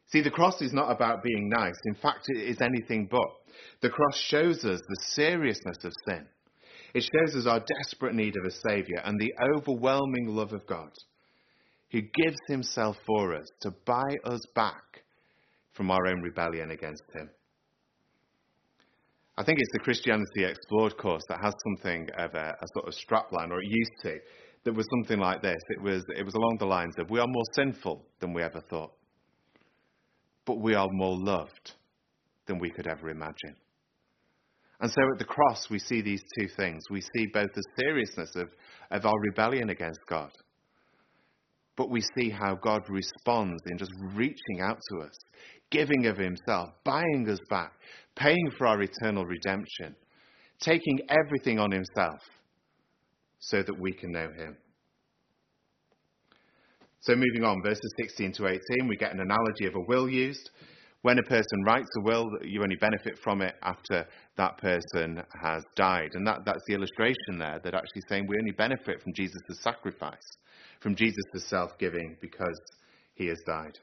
See, 0.06 0.22
the 0.22 0.30
cross 0.30 0.60
is 0.60 0.72
not 0.72 0.90
about 0.90 1.22
being 1.22 1.48
nice. 1.48 1.76
In 1.84 1.94
fact, 1.94 2.26
it 2.28 2.38
is 2.38 2.60
anything 2.60 3.06
but. 3.10 3.28
The 3.80 3.90
cross 3.90 4.16
shows 4.16 4.64
us 4.64 4.80
the 4.80 5.02
seriousness 5.10 5.84
of 5.84 5.92
sin. 6.08 6.26
It 6.94 7.02
shows 7.02 7.36
us 7.36 7.46
our 7.46 7.62
desperate 7.78 8.14
need 8.14 8.34
of 8.36 8.44
a 8.44 8.50
Saviour 8.50 9.00
and 9.04 9.20
the 9.20 9.32
overwhelming 9.54 10.26
love 10.26 10.52
of 10.52 10.66
God, 10.66 10.90
who 11.92 12.00
gives 12.00 12.38
Himself 12.48 12.96
for 13.06 13.34
us 13.36 13.46
to 13.60 13.72
buy 13.86 14.16
us 14.24 14.40
back 14.54 15.04
from 15.74 15.90
our 15.90 16.06
own 16.08 16.20
rebellion 16.22 16.72
against 16.72 17.04
Him. 17.14 17.30
I 19.40 19.42
think 19.42 19.58
it's 19.58 19.72
the 19.72 19.78
Christianity 19.78 20.44
Explored 20.44 20.98
course 20.98 21.22
that 21.30 21.38
has 21.42 21.54
something 21.64 22.10
of 22.18 22.34
a, 22.34 22.58
a 22.60 22.66
sort 22.74 22.86
of 22.86 22.92
strapline, 22.92 23.50
or 23.50 23.62
it 23.62 23.70
used 23.70 23.92
to, 24.02 24.18
that 24.64 24.74
was 24.74 24.86
something 24.90 25.18
like 25.18 25.40
this. 25.40 25.56
It 25.70 25.80
was, 25.80 26.04
it 26.14 26.26
was 26.26 26.34
along 26.34 26.58
the 26.58 26.66
lines 26.66 26.94
of, 26.98 27.08
We 27.08 27.20
are 27.20 27.26
more 27.26 27.46
sinful 27.54 28.04
than 28.20 28.34
we 28.34 28.42
ever 28.42 28.60
thought, 28.60 28.92
but 30.44 30.60
we 30.60 30.74
are 30.74 30.88
more 30.90 31.16
loved 31.16 31.72
than 32.48 32.58
we 32.58 32.68
could 32.68 32.86
ever 32.86 33.08
imagine. 33.08 33.56
And 34.78 34.90
so 34.90 35.00
at 35.10 35.18
the 35.18 35.24
cross, 35.24 35.70
we 35.70 35.78
see 35.78 36.02
these 36.02 36.22
two 36.38 36.48
things. 36.58 36.82
We 36.90 37.00
see 37.00 37.26
both 37.32 37.54
the 37.54 37.64
seriousness 37.78 38.32
of, 38.36 38.50
of 38.90 39.06
our 39.06 39.18
rebellion 39.20 39.70
against 39.70 40.00
God, 40.06 40.32
but 41.76 41.90
we 41.90 42.02
see 42.16 42.30
how 42.30 42.54
God 42.56 42.82
responds 42.88 43.62
in 43.66 43.78
just 43.78 43.92
reaching 44.14 44.60
out 44.60 44.78
to 44.90 45.06
us, 45.06 45.16
giving 45.70 46.06
of 46.06 46.16
Himself, 46.16 46.70
buying 46.84 47.26
us 47.28 47.40
back, 47.48 47.72
paying 48.16 48.50
for 48.58 48.66
our 48.66 48.82
eternal 48.82 49.24
redemption, 49.24 49.94
taking 50.60 51.00
everything 51.08 51.58
on 51.58 51.72
himself 51.72 52.20
so 53.38 53.62
that 53.62 53.78
we 53.78 53.92
can 53.92 54.12
know 54.12 54.28
him. 54.30 54.56
So, 57.00 57.14
moving 57.16 57.44
on, 57.44 57.62
verses 57.62 57.90
16 57.98 58.32
to 58.32 58.48
18, 58.48 58.60
we 58.86 58.96
get 58.96 59.14
an 59.14 59.20
analogy 59.20 59.66
of 59.66 59.74
a 59.74 59.80
will 59.80 60.08
used. 60.08 60.50
When 61.02 61.18
a 61.18 61.22
person 61.22 61.62
writes 61.64 61.88
a 61.96 62.02
will, 62.02 62.28
you 62.42 62.62
only 62.62 62.76
benefit 62.76 63.18
from 63.24 63.40
it 63.40 63.54
after 63.62 64.06
that 64.36 64.58
person 64.58 65.22
has 65.40 65.64
died. 65.74 66.10
And 66.12 66.26
that, 66.26 66.40
that's 66.44 66.62
the 66.66 66.74
illustration 66.74 67.38
there 67.38 67.58
that 67.64 67.74
actually 67.74 68.02
saying 68.08 68.26
we 68.26 68.36
only 68.38 68.52
benefit 68.52 69.00
from 69.02 69.14
Jesus' 69.14 69.40
sacrifice, 69.62 70.36
from 70.80 70.94
Jesus' 70.94 71.46
self 71.46 71.78
giving 71.78 72.16
because 72.20 72.60
he 73.14 73.26
has 73.28 73.38
died. 73.46 73.78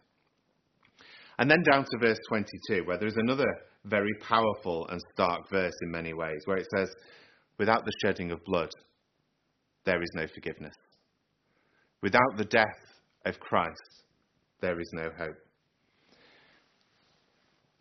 And 1.40 1.50
then 1.50 1.64
down 1.72 1.86
to 1.86 1.98
verse 2.00 2.20
22, 2.30 2.84
where 2.86 2.98
there's 2.98 3.18
another 3.18 3.46
very 3.86 4.14
powerful 4.22 4.88
and 4.90 5.02
stark 5.14 5.50
verse 5.50 5.76
in 5.82 5.92
many 5.92 6.14
ways, 6.14 6.42
where 6.46 6.58
it 6.58 6.68
says, 6.76 6.90
Without 7.58 7.86
the 7.86 7.94
shedding 8.04 8.32
of 8.32 8.44
blood, 8.46 8.70
there 9.86 10.02
is 10.02 10.10
no 10.14 10.28
forgiveness. 10.28 10.76
Without 12.04 12.38
the 12.38 12.46
death 12.46 12.66
of 13.26 13.40
Christ, 13.40 14.04
there 14.62 14.80
is 14.80 14.90
no 14.94 15.10
hope. 15.18 15.47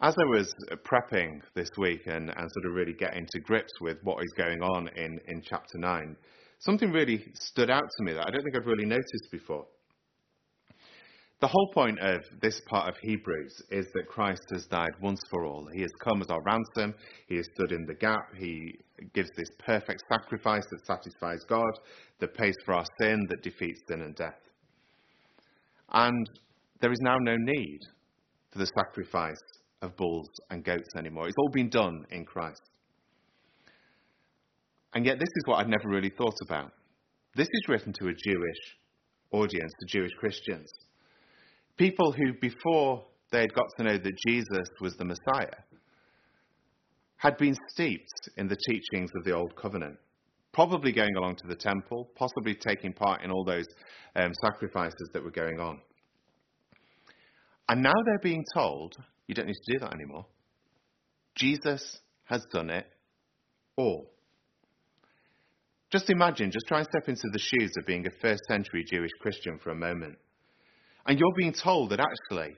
As 0.02 0.14
I 0.18 0.24
was 0.26 0.52
prepping 0.85 1.40
this 1.54 1.70
week 1.78 2.02
and, 2.06 2.28
and 2.28 2.50
sort 2.52 2.66
of 2.66 2.74
really 2.74 2.92
getting 2.92 3.26
to 3.30 3.40
grips 3.40 3.72
with 3.80 3.96
what 4.02 4.22
is 4.22 4.32
going 4.37 4.61
on 4.61 4.88
in, 4.88 5.18
in 5.26 5.40
chapter 5.42 5.78
9, 5.78 6.14
something 6.59 6.92
really 6.92 7.24
stood 7.32 7.70
out 7.70 7.88
to 7.96 8.04
me 8.04 8.12
that 8.12 8.26
I 8.26 8.30
don't 8.30 8.42
think 8.42 8.56
I'd 8.56 8.66
really 8.66 8.85
noticed 8.85 9.30
before. 9.32 9.64
The 11.40 11.46
whole 11.46 11.70
point 11.72 11.98
of 12.00 12.20
this 12.42 12.61
part 12.66 12.90
of 12.90 12.96
Hebrews 13.00 13.62
is 13.70 13.87
that 13.94 14.06
Christ 14.06 14.42
has 14.52 14.66
died 14.66 14.92
once 15.00 15.20
for 15.30 15.46
all. 15.46 15.66
He 15.72 15.80
has 15.80 15.92
come 16.04 16.20
as 16.20 16.28
our 16.28 16.42
ransom. 16.42 16.94
He 17.26 17.37
has 17.37 17.48
stood 17.54 17.72
in 17.72 17.87
the 17.87 17.94
gap. 17.94 18.35
He 18.37 18.78
gives 19.14 19.30
this 19.35 19.50
perfect 19.59 20.02
sacrifice 20.12 20.64
that 20.70 20.87
satisfies 20.87 21.42
God, 21.48 21.72
that 22.20 22.35
pays 22.35 22.54
for 22.66 22.74
our 22.74 22.85
sin, 23.00 23.26
that 23.30 23.42
defeats 23.42 23.80
sin 23.88 24.02
and 24.02 24.14
death. 24.14 24.40
And 25.90 26.28
there 26.82 26.92
is 26.92 27.00
now 27.00 27.16
no 27.18 27.37
need 27.38 27.80
for 28.50 28.59
the 28.59 28.66
sacrifice 28.66 29.40
of 29.87 29.96
bulls 29.96 30.29
and 30.51 30.64
goats 30.64 30.88
anymore. 30.96 31.27
It's 31.27 31.37
all 31.38 31.51
been 31.51 31.70
done 31.70 32.05
in 32.11 32.25
Christ. 32.25 32.61
And 34.94 35.05
yet, 35.05 35.18
this 35.18 35.29
is 35.29 35.42
what 35.46 35.57
I'd 35.57 35.68
never 35.68 35.88
really 35.88 36.12
thought 36.16 36.37
about. 36.42 36.72
This 37.35 37.49
is 37.51 37.68
written 37.68 37.92
to 37.94 38.09
a 38.09 38.14
Jewish 38.14 38.77
audience, 39.31 39.72
to 39.81 39.99
Jewish 39.99 40.12
Christians. 40.18 40.70
People 41.77 42.12
who, 42.12 42.33
before 42.40 43.05
they 43.31 43.40
had 43.40 43.53
got 43.55 43.66
to 43.77 43.85
know 43.85 43.99
that 43.99 44.18
Jesus 44.27 44.68
was 44.81 44.96
the 44.96 45.05
Messiah, 45.05 45.62
had 47.16 47.37
been 47.37 47.57
steeped 47.70 48.31
in 48.37 48.49
the 48.49 48.57
teachings 48.68 49.11
of 49.16 49.25
the 49.25 49.33
Old 49.33 49.55
Covenant, 49.57 49.96
probably 50.53 50.92
going 50.92 51.14
along 51.16 51.37
to 51.37 51.46
the 51.46 51.57
temple, 51.57 52.11
possibly 52.16 52.55
taking 52.55 52.92
part 52.92 53.22
in 53.22 53.31
all 53.31 53.44
those 53.44 53.66
um, 54.14 54.33
sacrifices 54.44 55.11
that 55.12 55.22
were 55.22 55.31
going 55.31 55.61
on. 55.61 55.81
And 57.68 57.83
now 57.83 57.94
they're 58.05 58.18
being 58.22 58.44
told, 58.55 58.96
you 59.26 59.35
don't 59.35 59.46
need 59.46 59.57
to 59.66 59.72
do 59.72 59.79
that 59.81 59.92
anymore. 59.92 60.26
Jesus 61.35 61.98
has 62.24 62.44
done 62.52 62.70
it 62.70 62.87
all. 63.76 64.11
Just 65.90 66.11
imagine, 66.11 66.50
just 66.50 66.66
try 66.66 66.79
and 66.79 66.88
step 66.88 67.09
into 67.09 67.29
the 67.33 67.38
shoes 67.38 67.72
of 67.79 67.87
being 67.87 68.07
a 68.07 68.11
first 68.20 68.42
century 68.48 68.85
Jewish 68.90 69.12
Christian 69.20 69.59
for 69.62 69.70
a 69.70 69.74
moment. 69.74 70.16
And 71.07 71.18
you're 71.18 71.35
being 71.37 71.52
told 71.52 71.90
that 71.90 72.00
actually 72.00 72.57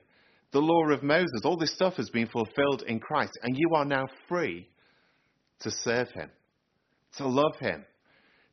the 0.52 0.60
law 0.60 0.90
of 0.90 1.02
Moses, 1.02 1.42
all 1.44 1.58
this 1.58 1.74
stuff 1.74 1.94
has 1.94 2.08
been 2.08 2.26
fulfilled 2.26 2.82
in 2.86 3.00
Christ, 3.00 3.32
and 3.42 3.56
you 3.56 3.74
are 3.74 3.84
now 3.84 4.06
free 4.28 4.68
to 5.60 5.70
serve 5.70 6.08
him, 6.10 6.30
to 7.18 7.26
love 7.26 7.56
him, 7.60 7.84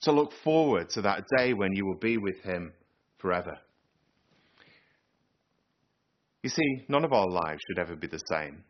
to 0.01 0.11
look 0.11 0.31
forward 0.43 0.89
to 0.91 1.01
that 1.03 1.23
day 1.37 1.53
when 1.53 1.73
you 1.73 1.85
will 1.85 1.99
be 1.99 2.17
with 2.17 2.41
him 2.43 2.73
forever. 3.19 3.57
You 6.45 6.49
see, 6.49 6.86
none 6.89 7.03
of 7.03 7.12
our 7.12 7.27
lives 7.27 7.60
should 7.65 7.79
ever 7.79 7.95
be 7.95 8.05
the 8.05 8.21
same 8.31 8.63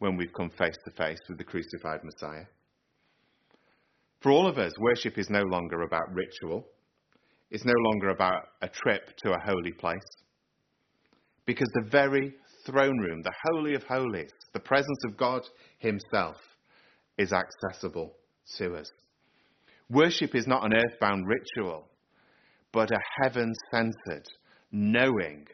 when 0.00 0.16
we've 0.16 0.32
come 0.36 0.50
face 0.50 0.74
to 0.84 0.90
face 0.90 1.20
with 1.28 1.38
the 1.38 1.44
crucified 1.44 2.00
Messiah. 2.02 2.46
For 4.20 4.32
all 4.32 4.48
of 4.48 4.58
us, 4.58 4.72
worship 4.80 5.16
is 5.16 5.30
no 5.30 5.44
longer 5.44 5.82
about 5.82 6.12
ritual. 6.12 6.66
It's 7.48 7.64
no 7.64 7.76
longer 7.76 8.08
about 8.08 8.48
a 8.60 8.66
trip 8.66 9.16
to 9.18 9.34
a 9.34 9.38
holy 9.38 9.70
place. 9.70 10.02
Because 11.46 11.68
the 11.74 11.88
very 11.88 12.34
throne 12.66 12.98
room, 12.98 13.22
the 13.22 13.34
Holy 13.52 13.76
of 13.76 13.84
Holies, 13.84 14.32
the 14.52 14.58
presence 14.58 15.04
of 15.06 15.16
God 15.16 15.42
Himself, 15.78 16.38
is 17.18 17.32
accessible 17.32 18.16
to 18.58 18.74
us. 18.74 18.90
Worship 19.88 20.34
is 20.34 20.48
not 20.48 20.64
an 20.64 20.74
earthbound 20.74 21.24
ritual, 21.28 21.86
but 22.72 22.90
a 22.90 22.98
heaven 23.22 23.54
centered 23.70 24.26
knowing 24.72 25.46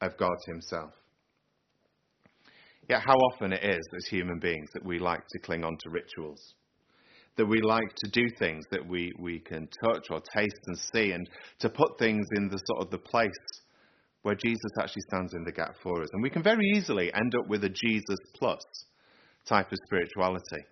of 0.00 0.16
God 0.16 0.34
Himself. 0.48 0.90
Yet, 2.88 3.00
how 3.00 3.14
often 3.14 3.52
it 3.52 3.64
is 3.64 3.82
as 3.96 4.06
human 4.06 4.38
beings 4.38 4.68
that 4.74 4.84
we 4.84 4.98
like 4.98 5.22
to 5.30 5.38
cling 5.38 5.64
on 5.64 5.76
to 5.78 5.90
rituals, 5.90 6.54
that 7.36 7.46
we 7.46 7.60
like 7.62 7.94
to 7.96 8.10
do 8.10 8.28
things 8.38 8.64
that 8.70 8.86
we, 8.86 9.12
we 9.18 9.38
can 9.38 9.68
touch 9.82 10.06
or 10.10 10.20
taste 10.36 10.60
and 10.66 10.78
see, 10.78 11.12
and 11.12 11.28
to 11.60 11.68
put 11.68 11.98
things 11.98 12.26
in 12.36 12.48
the 12.48 12.60
sort 12.66 12.82
of 12.82 12.90
the 12.90 12.98
place 12.98 13.30
where 14.22 14.34
Jesus 14.34 14.70
actually 14.80 15.02
stands 15.08 15.34
in 15.34 15.44
the 15.44 15.52
gap 15.52 15.74
for 15.82 16.02
us. 16.02 16.08
And 16.12 16.22
we 16.22 16.30
can 16.30 16.42
very 16.42 16.64
easily 16.74 17.12
end 17.12 17.34
up 17.38 17.48
with 17.48 17.64
a 17.64 17.68
Jesus 17.68 18.18
plus 18.34 18.62
type 19.46 19.70
of 19.70 19.78
spirituality. 19.86 20.64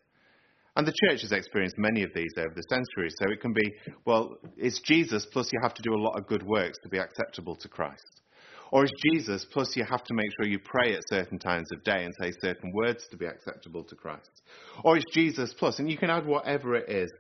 And 0.75 0.87
the 0.87 0.95
church 1.05 1.21
has 1.21 1.33
experienced 1.33 1.77
many 1.77 2.03
of 2.03 2.15
these 2.15 2.33
over 2.39 2.55
the 2.55 2.63
centuries. 2.71 3.15
So 3.19 3.31
it 3.31 3.43
can 3.43 3.53
be, 3.53 3.75
well, 4.07 4.37
it's 4.57 4.81
Jesus 4.81 5.27
plus 5.27 5.53
you 5.53 5.61
have 5.63 5.75
to 5.75 5.83
do 5.83 5.95
a 5.95 6.01
lot 6.01 6.19
of 6.19 6.27
good 6.27 6.43
works 6.43 6.79
to 6.83 6.89
be 6.89 6.99
acceptable 6.99 7.57
to 7.57 7.69
Christ. 7.69 8.22
Or 8.73 8.85
is 8.85 8.93
Jesus 9.13 9.45
plus 9.45 9.77
you 9.77 9.85
have 9.85 10.03
to 10.05 10.15
make 10.15 10.31
sure 10.35 10.51
you 10.51 10.59
pray 10.59 10.95
at 10.95 11.07
certain 11.09 11.39
times 11.39 11.69
of 11.73 11.85
day 11.85 12.05
and 12.05 12.15
say 12.19 12.33
certain 12.41 12.73
words 12.73 13.07
to 13.11 13.19
be 13.19 13.27
acceptable 13.27 13.85
to 13.85 13.95
Christ. 13.95 14.31
Or 14.83 14.97
it's 14.97 15.05
Jesus 15.13 15.55
plus, 15.57 15.79
and 15.79 15.91
you 15.91 15.99
can 15.99 16.09
add 16.09 16.27
whatever 16.27 16.75
it 16.75 16.89
is 16.89 17.11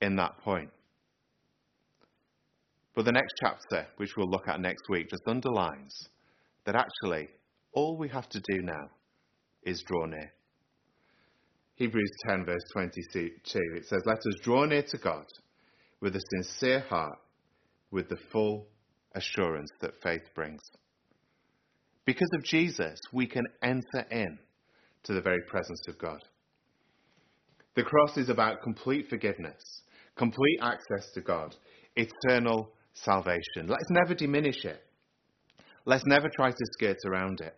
in 0.00 0.14
that 0.16 0.38
point. 0.38 0.70
But 2.94 3.06
the 3.06 3.12
next 3.12 3.34
chapter, 3.42 3.88
which 3.96 4.16
we'll 4.16 4.30
look 4.30 4.46
at 4.46 4.60
next 4.60 4.88
week, 4.88 5.10
just 5.10 5.22
underlines 5.26 6.08
that 6.64 6.76
actually 6.76 7.28
all 7.72 7.96
we 7.96 8.08
have 8.10 8.28
to 8.28 8.40
do 8.40 8.62
now 8.62 8.90
is 9.64 9.82
draw 9.82 10.06
near. 10.06 10.32
Hebrews 11.74 12.10
10, 12.28 12.44
verse 12.44 12.62
22, 12.72 13.30
it 13.52 13.86
says, 13.86 14.02
Let 14.06 14.18
us 14.18 14.34
draw 14.42 14.64
near 14.64 14.82
to 14.82 14.98
God 14.98 15.26
with 16.00 16.14
a 16.14 16.22
sincere 16.34 16.80
heart, 16.88 17.18
with 17.90 18.08
the 18.08 18.18
full 18.30 18.68
assurance 19.14 19.70
that 19.80 20.00
faith 20.02 20.22
brings. 20.34 20.60
Because 22.04 22.30
of 22.34 22.44
Jesus, 22.44 22.98
we 23.12 23.26
can 23.26 23.44
enter 23.62 24.06
in 24.10 24.38
to 25.04 25.12
the 25.12 25.20
very 25.20 25.42
presence 25.46 25.82
of 25.88 25.98
God. 25.98 26.22
The 27.74 27.82
cross 27.82 28.16
is 28.16 28.28
about 28.28 28.62
complete 28.62 29.08
forgiveness, 29.08 29.82
complete 30.16 30.58
access 30.62 31.12
to 31.14 31.20
God, 31.20 31.54
eternal 31.96 32.70
salvation. 32.94 33.66
Let's 33.66 33.90
never 33.90 34.14
diminish 34.14 34.64
it. 34.64 34.82
Let's 35.84 36.04
never 36.06 36.28
try 36.34 36.50
to 36.50 36.66
skirt 36.72 36.96
around 37.06 37.40
it. 37.40 37.54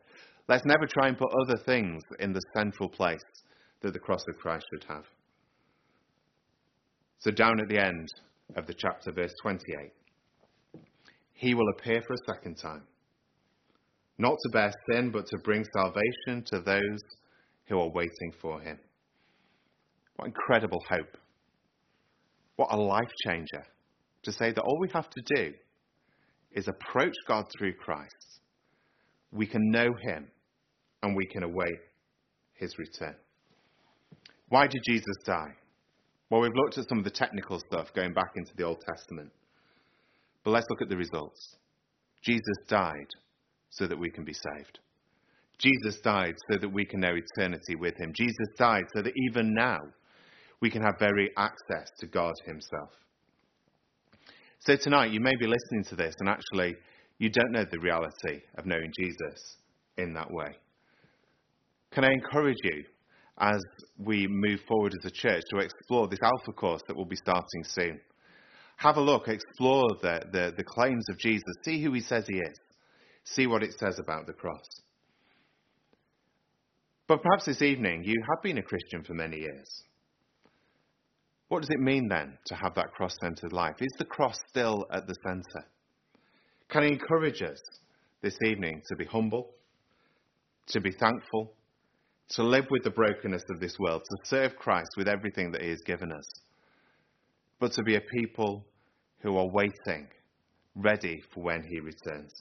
Let's 0.48 0.64
never 0.64 0.86
try 0.86 1.08
and 1.08 1.16
put 1.16 1.30
other 1.44 1.56
things 1.56 2.02
in 2.18 2.32
the 2.32 2.42
central 2.56 2.88
place 2.88 3.22
that 3.82 3.92
the 3.92 3.98
cross 3.98 4.24
of 4.28 4.36
Christ 4.38 4.66
should 4.72 4.84
have. 4.88 5.04
So, 7.20 7.30
down 7.30 7.60
at 7.60 7.68
the 7.68 7.78
end 7.78 8.08
of 8.56 8.66
the 8.66 8.74
chapter, 8.74 9.12
verse 9.12 9.32
28, 9.42 9.92
he 11.40 11.55
will 11.55 11.70
appear 11.70 12.03
for 12.03 12.12
a 12.12 12.35
second 12.35 12.57
time, 12.57 12.83
not 14.18 14.37
to 14.42 14.50
bear 14.50 14.70
sin, 14.90 15.11
but 15.11 15.24
to 15.24 15.38
bring 15.38 15.64
salvation 15.72 16.44
to 16.44 16.61
those 16.61 17.00
who 17.66 17.81
are 17.81 17.88
waiting 17.88 18.31
for 18.42 18.61
him. 18.61 18.79
What 20.16 20.26
incredible 20.26 20.85
hope! 20.87 21.16
What 22.57 22.68
a 22.72 22.76
life 22.76 23.11
changer 23.24 23.64
to 24.24 24.33
say 24.33 24.53
that 24.53 24.61
all 24.61 24.79
we 24.81 24.90
have 24.92 25.09
to 25.09 25.22
do 25.35 25.55
is 26.53 26.68
approach 26.68 27.14
God 27.26 27.46
through 27.57 27.72
Christ. 27.72 28.40
We 29.33 29.46
can 29.46 29.70
know 29.70 29.94
Him 29.94 30.26
and 31.03 31.16
we 31.16 31.24
can 31.24 31.42
await 31.42 31.79
His 32.53 32.76
return. 32.79 33.14
Why 34.50 34.66
did 34.66 34.83
Jesus 34.87 35.16
die? 35.24 35.55
Well, 36.29 36.42
we've 36.42 36.55
looked 36.55 36.76
at 36.76 36.87
some 36.87 36.98
of 36.98 37.05
the 37.05 37.11
technical 37.11 37.59
stuff 37.61 37.94
going 37.94 38.12
back 38.12 38.33
into 38.37 38.53
the 38.57 38.64
Old 38.64 38.83
Testament. 38.87 39.31
But 40.44 40.50
let's 40.53 40.66
look 40.70 40.83
at 40.83 40.88
the 40.88 40.96
results. 40.96 41.57
Jesus 42.22 42.57
died 42.68 43.09
so 43.70 43.87
that 43.87 43.98
we 43.98 44.11
can 44.11 44.24
be 44.24 44.33
saved. 44.33 44.79
Jesus 45.59 46.00
died 46.00 46.35
so 46.50 46.59
that 46.59 46.72
we 46.72 46.85
can 46.85 47.00
know 47.00 47.14
eternity 47.14 47.74
with 47.74 47.96
Him. 47.96 48.12
Jesus 48.14 48.48
died 48.57 48.85
so 48.94 49.03
that 49.03 49.12
even 49.29 49.55
now 49.55 49.79
we 50.61 50.70
can 50.70 50.83
have 50.83 50.98
very 50.98 51.31
access 51.37 51.90
to 51.98 52.07
God 52.07 52.35
Himself. 52.46 52.90
So 54.61 54.76
tonight, 54.76 55.12
you 55.12 55.20
may 55.20 55.37
be 55.37 55.46
listening 55.46 55.85
to 55.88 55.96
this 55.96 56.14
and 56.18 56.29
actually 56.29 56.76
you 57.18 57.31
don't 57.31 57.53
know 57.53 57.64
the 57.70 57.79
reality 57.79 58.42
of 58.57 58.66
knowing 58.66 58.92
Jesus 58.98 59.57
in 59.98 60.14
that 60.14 60.31
way. 60.31 60.57
Can 61.92 62.05
I 62.05 62.12
encourage 62.12 62.57
you 62.62 62.85
as 63.38 63.61
we 63.98 64.26
move 64.26 64.61
forward 64.66 64.94
as 64.98 65.05
a 65.05 65.14
church 65.14 65.42
to 65.50 65.59
explore 65.59 66.09
this 66.09 66.20
Alpha 66.22 66.53
course 66.53 66.83
that 66.87 66.96
will 66.96 67.05
be 67.07 67.16
starting 67.16 67.64
soon? 67.64 68.00
Have 68.80 68.96
a 68.96 69.02
look, 69.02 69.28
explore 69.28 69.88
the, 70.00 70.22
the, 70.32 70.54
the 70.56 70.64
claims 70.64 71.04
of 71.10 71.18
Jesus, 71.18 71.44
see 71.66 71.82
who 71.82 71.92
he 71.92 72.00
says 72.00 72.24
he 72.26 72.38
is, 72.38 72.58
see 73.24 73.46
what 73.46 73.62
it 73.62 73.74
says 73.78 73.98
about 73.98 74.26
the 74.26 74.32
cross. 74.32 74.64
But 77.06 77.22
perhaps 77.22 77.44
this 77.44 77.60
evening 77.60 78.04
you 78.04 78.16
have 78.30 78.42
been 78.42 78.56
a 78.56 78.62
Christian 78.62 79.04
for 79.04 79.12
many 79.12 79.36
years. 79.36 79.82
What 81.48 81.60
does 81.60 81.68
it 81.68 81.78
mean 81.78 82.08
then 82.08 82.38
to 82.46 82.54
have 82.54 82.74
that 82.76 82.92
cross 82.92 83.14
centered 83.20 83.52
life? 83.52 83.74
Is 83.80 83.92
the 83.98 84.06
cross 84.06 84.38
still 84.48 84.86
at 84.90 85.06
the 85.06 85.16
center? 85.26 85.66
Can 86.70 86.84
I 86.84 86.86
encourage 86.86 87.42
us 87.42 87.60
this 88.22 88.38
evening 88.46 88.80
to 88.88 88.96
be 88.96 89.04
humble, 89.04 89.50
to 90.68 90.80
be 90.80 90.92
thankful, 90.92 91.52
to 92.30 92.42
live 92.44 92.64
with 92.70 92.84
the 92.84 92.90
brokenness 92.90 93.44
of 93.50 93.60
this 93.60 93.78
world, 93.78 94.04
to 94.08 94.16
serve 94.24 94.56
Christ 94.56 94.92
with 94.96 95.06
everything 95.06 95.52
that 95.52 95.60
He 95.60 95.68
has 95.68 95.82
given 95.84 96.12
us, 96.12 96.26
but 97.58 97.72
to 97.72 97.82
be 97.82 97.96
a 97.96 98.00
people 98.00 98.64
who 99.22 99.37
are 99.37 99.48
waiting, 99.48 100.09
ready 100.74 101.22
for 101.33 101.42
when 101.42 101.62
He 101.62 101.80
returns? 101.80 102.33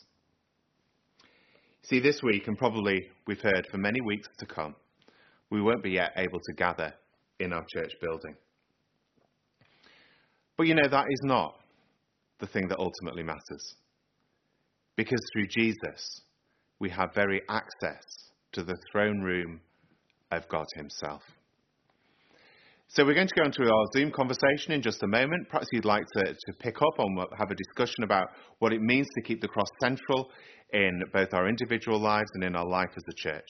See, 1.83 1.99
this 1.99 2.21
week, 2.21 2.47
and 2.47 2.57
probably 2.57 3.09
we've 3.25 3.41
heard 3.41 3.67
for 3.71 3.77
many 3.77 4.01
weeks 4.01 4.27
to 4.39 4.45
come, 4.45 4.75
we 5.49 5.61
won't 5.61 5.83
be 5.83 5.91
yet 5.91 6.11
able 6.15 6.39
to 6.39 6.53
gather 6.53 6.93
in 7.39 7.53
our 7.53 7.65
church 7.73 7.91
building. 8.01 8.35
But 10.57 10.67
you 10.67 10.75
know, 10.75 10.87
that 10.89 11.05
is 11.09 11.21
not 11.23 11.55
the 12.39 12.47
thing 12.47 12.67
that 12.67 12.79
ultimately 12.79 13.23
matters. 13.23 13.75
Because 14.95 15.19
through 15.31 15.47
Jesus, 15.47 16.21
we 16.79 16.89
have 16.89 17.13
very 17.15 17.41
access 17.49 18.03
to 18.51 18.63
the 18.63 18.75
throne 18.91 19.21
room 19.21 19.61
of 20.31 20.47
God 20.49 20.65
Himself. 20.75 21.21
So 22.91 23.05
we're 23.05 23.13
going 23.13 23.27
to 23.27 23.35
go 23.35 23.45
into 23.45 23.71
our 23.71 23.85
Zoom 23.93 24.09
conversation 24.11 24.71
in 24.71 24.81
just 24.81 25.03
a 25.03 25.07
moment. 25.07 25.47
Perhaps 25.47 25.67
you'd 25.71 25.85
like 25.85 26.05
to, 26.15 26.33
to 26.33 26.53
pick 26.57 26.77
up 26.77 26.97
on 26.97 27.23
have 27.37 27.51
a 27.51 27.55
discussion 27.55 28.03
about 28.03 28.29
what 28.57 28.73
it 28.73 28.81
means 28.81 29.07
to 29.13 29.21
keep 29.21 29.41
the 29.41 29.47
cross 29.47 29.69
central 29.79 30.31
in 30.73 31.03
both 31.13 31.31
our 31.31 31.47
individual 31.47 31.99
lives 31.99 32.31
and 32.33 32.43
in 32.43 32.55
our 32.55 32.65
life 32.65 32.89
as 32.97 33.03
a 33.07 33.13
church. 33.15 33.47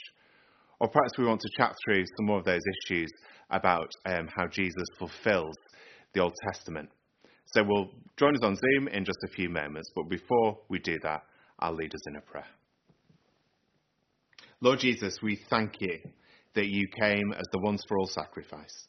Or 0.81 0.89
perhaps 0.89 1.17
we 1.17 1.25
want 1.25 1.39
to 1.39 1.49
chat 1.57 1.73
through 1.85 2.03
some 2.17 2.25
more 2.25 2.39
of 2.39 2.43
those 2.43 2.61
issues 2.85 3.09
about 3.49 3.87
um, 4.05 4.27
how 4.27 4.45
Jesus 4.47 4.83
fulfills 4.97 5.55
the 6.13 6.19
Old 6.19 6.33
Testament. 6.51 6.89
So 7.53 7.63
we'll 7.63 7.91
join 8.17 8.35
us 8.35 8.43
on 8.43 8.57
Zoom 8.57 8.89
in 8.89 9.05
just 9.05 9.19
a 9.23 9.31
few 9.31 9.47
moments, 9.47 9.89
but 9.95 10.09
before 10.09 10.57
we 10.67 10.79
do 10.79 10.99
that, 11.03 11.21
I'll 11.59 11.75
lead 11.75 11.95
us 11.95 12.07
in 12.07 12.17
a 12.17 12.21
prayer. 12.21 12.47
Lord 14.59 14.79
Jesus, 14.79 15.19
we 15.23 15.39
thank 15.49 15.79
you 15.79 15.97
that 16.55 16.67
you 16.67 16.87
came 17.01 17.31
as 17.31 17.45
the 17.53 17.59
once 17.59 17.85
for 17.87 17.97
all 17.97 18.07
sacrifice. 18.07 18.88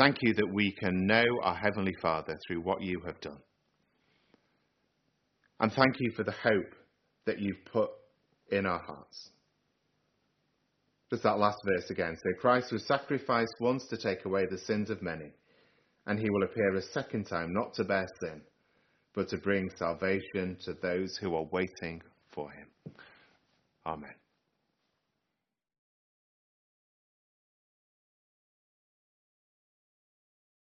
Thank 0.00 0.22
you 0.22 0.32
that 0.32 0.50
we 0.50 0.72
can 0.72 1.06
know 1.06 1.26
our 1.42 1.54
Heavenly 1.54 1.92
Father 2.00 2.38
through 2.46 2.62
what 2.62 2.80
you 2.80 3.02
have 3.04 3.20
done. 3.20 3.36
And 5.60 5.70
thank 5.70 5.96
you 6.00 6.10
for 6.16 6.24
the 6.24 6.32
hope 6.32 6.74
that 7.26 7.38
you've 7.38 7.62
put 7.70 7.90
in 8.50 8.64
our 8.64 8.78
hearts. 8.78 9.28
Just 11.10 11.24
that 11.24 11.38
last 11.38 11.58
verse 11.66 11.90
again. 11.90 12.16
So 12.16 12.40
Christ 12.40 12.72
was 12.72 12.86
sacrificed 12.86 13.56
once 13.60 13.88
to 13.88 13.98
take 13.98 14.24
away 14.24 14.46
the 14.50 14.56
sins 14.56 14.88
of 14.88 15.02
many, 15.02 15.32
and 16.06 16.18
he 16.18 16.30
will 16.30 16.44
appear 16.44 16.74
a 16.76 16.82
second 16.82 17.26
time, 17.26 17.52
not 17.52 17.74
to 17.74 17.84
bear 17.84 18.06
sin, 18.22 18.40
but 19.14 19.28
to 19.28 19.36
bring 19.36 19.68
salvation 19.76 20.56
to 20.64 20.72
those 20.80 21.18
who 21.20 21.34
are 21.34 21.44
waiting 21.52 22.00
for 22.32 22.50
him. 22.50 22.68
Amen. 23.84 24.19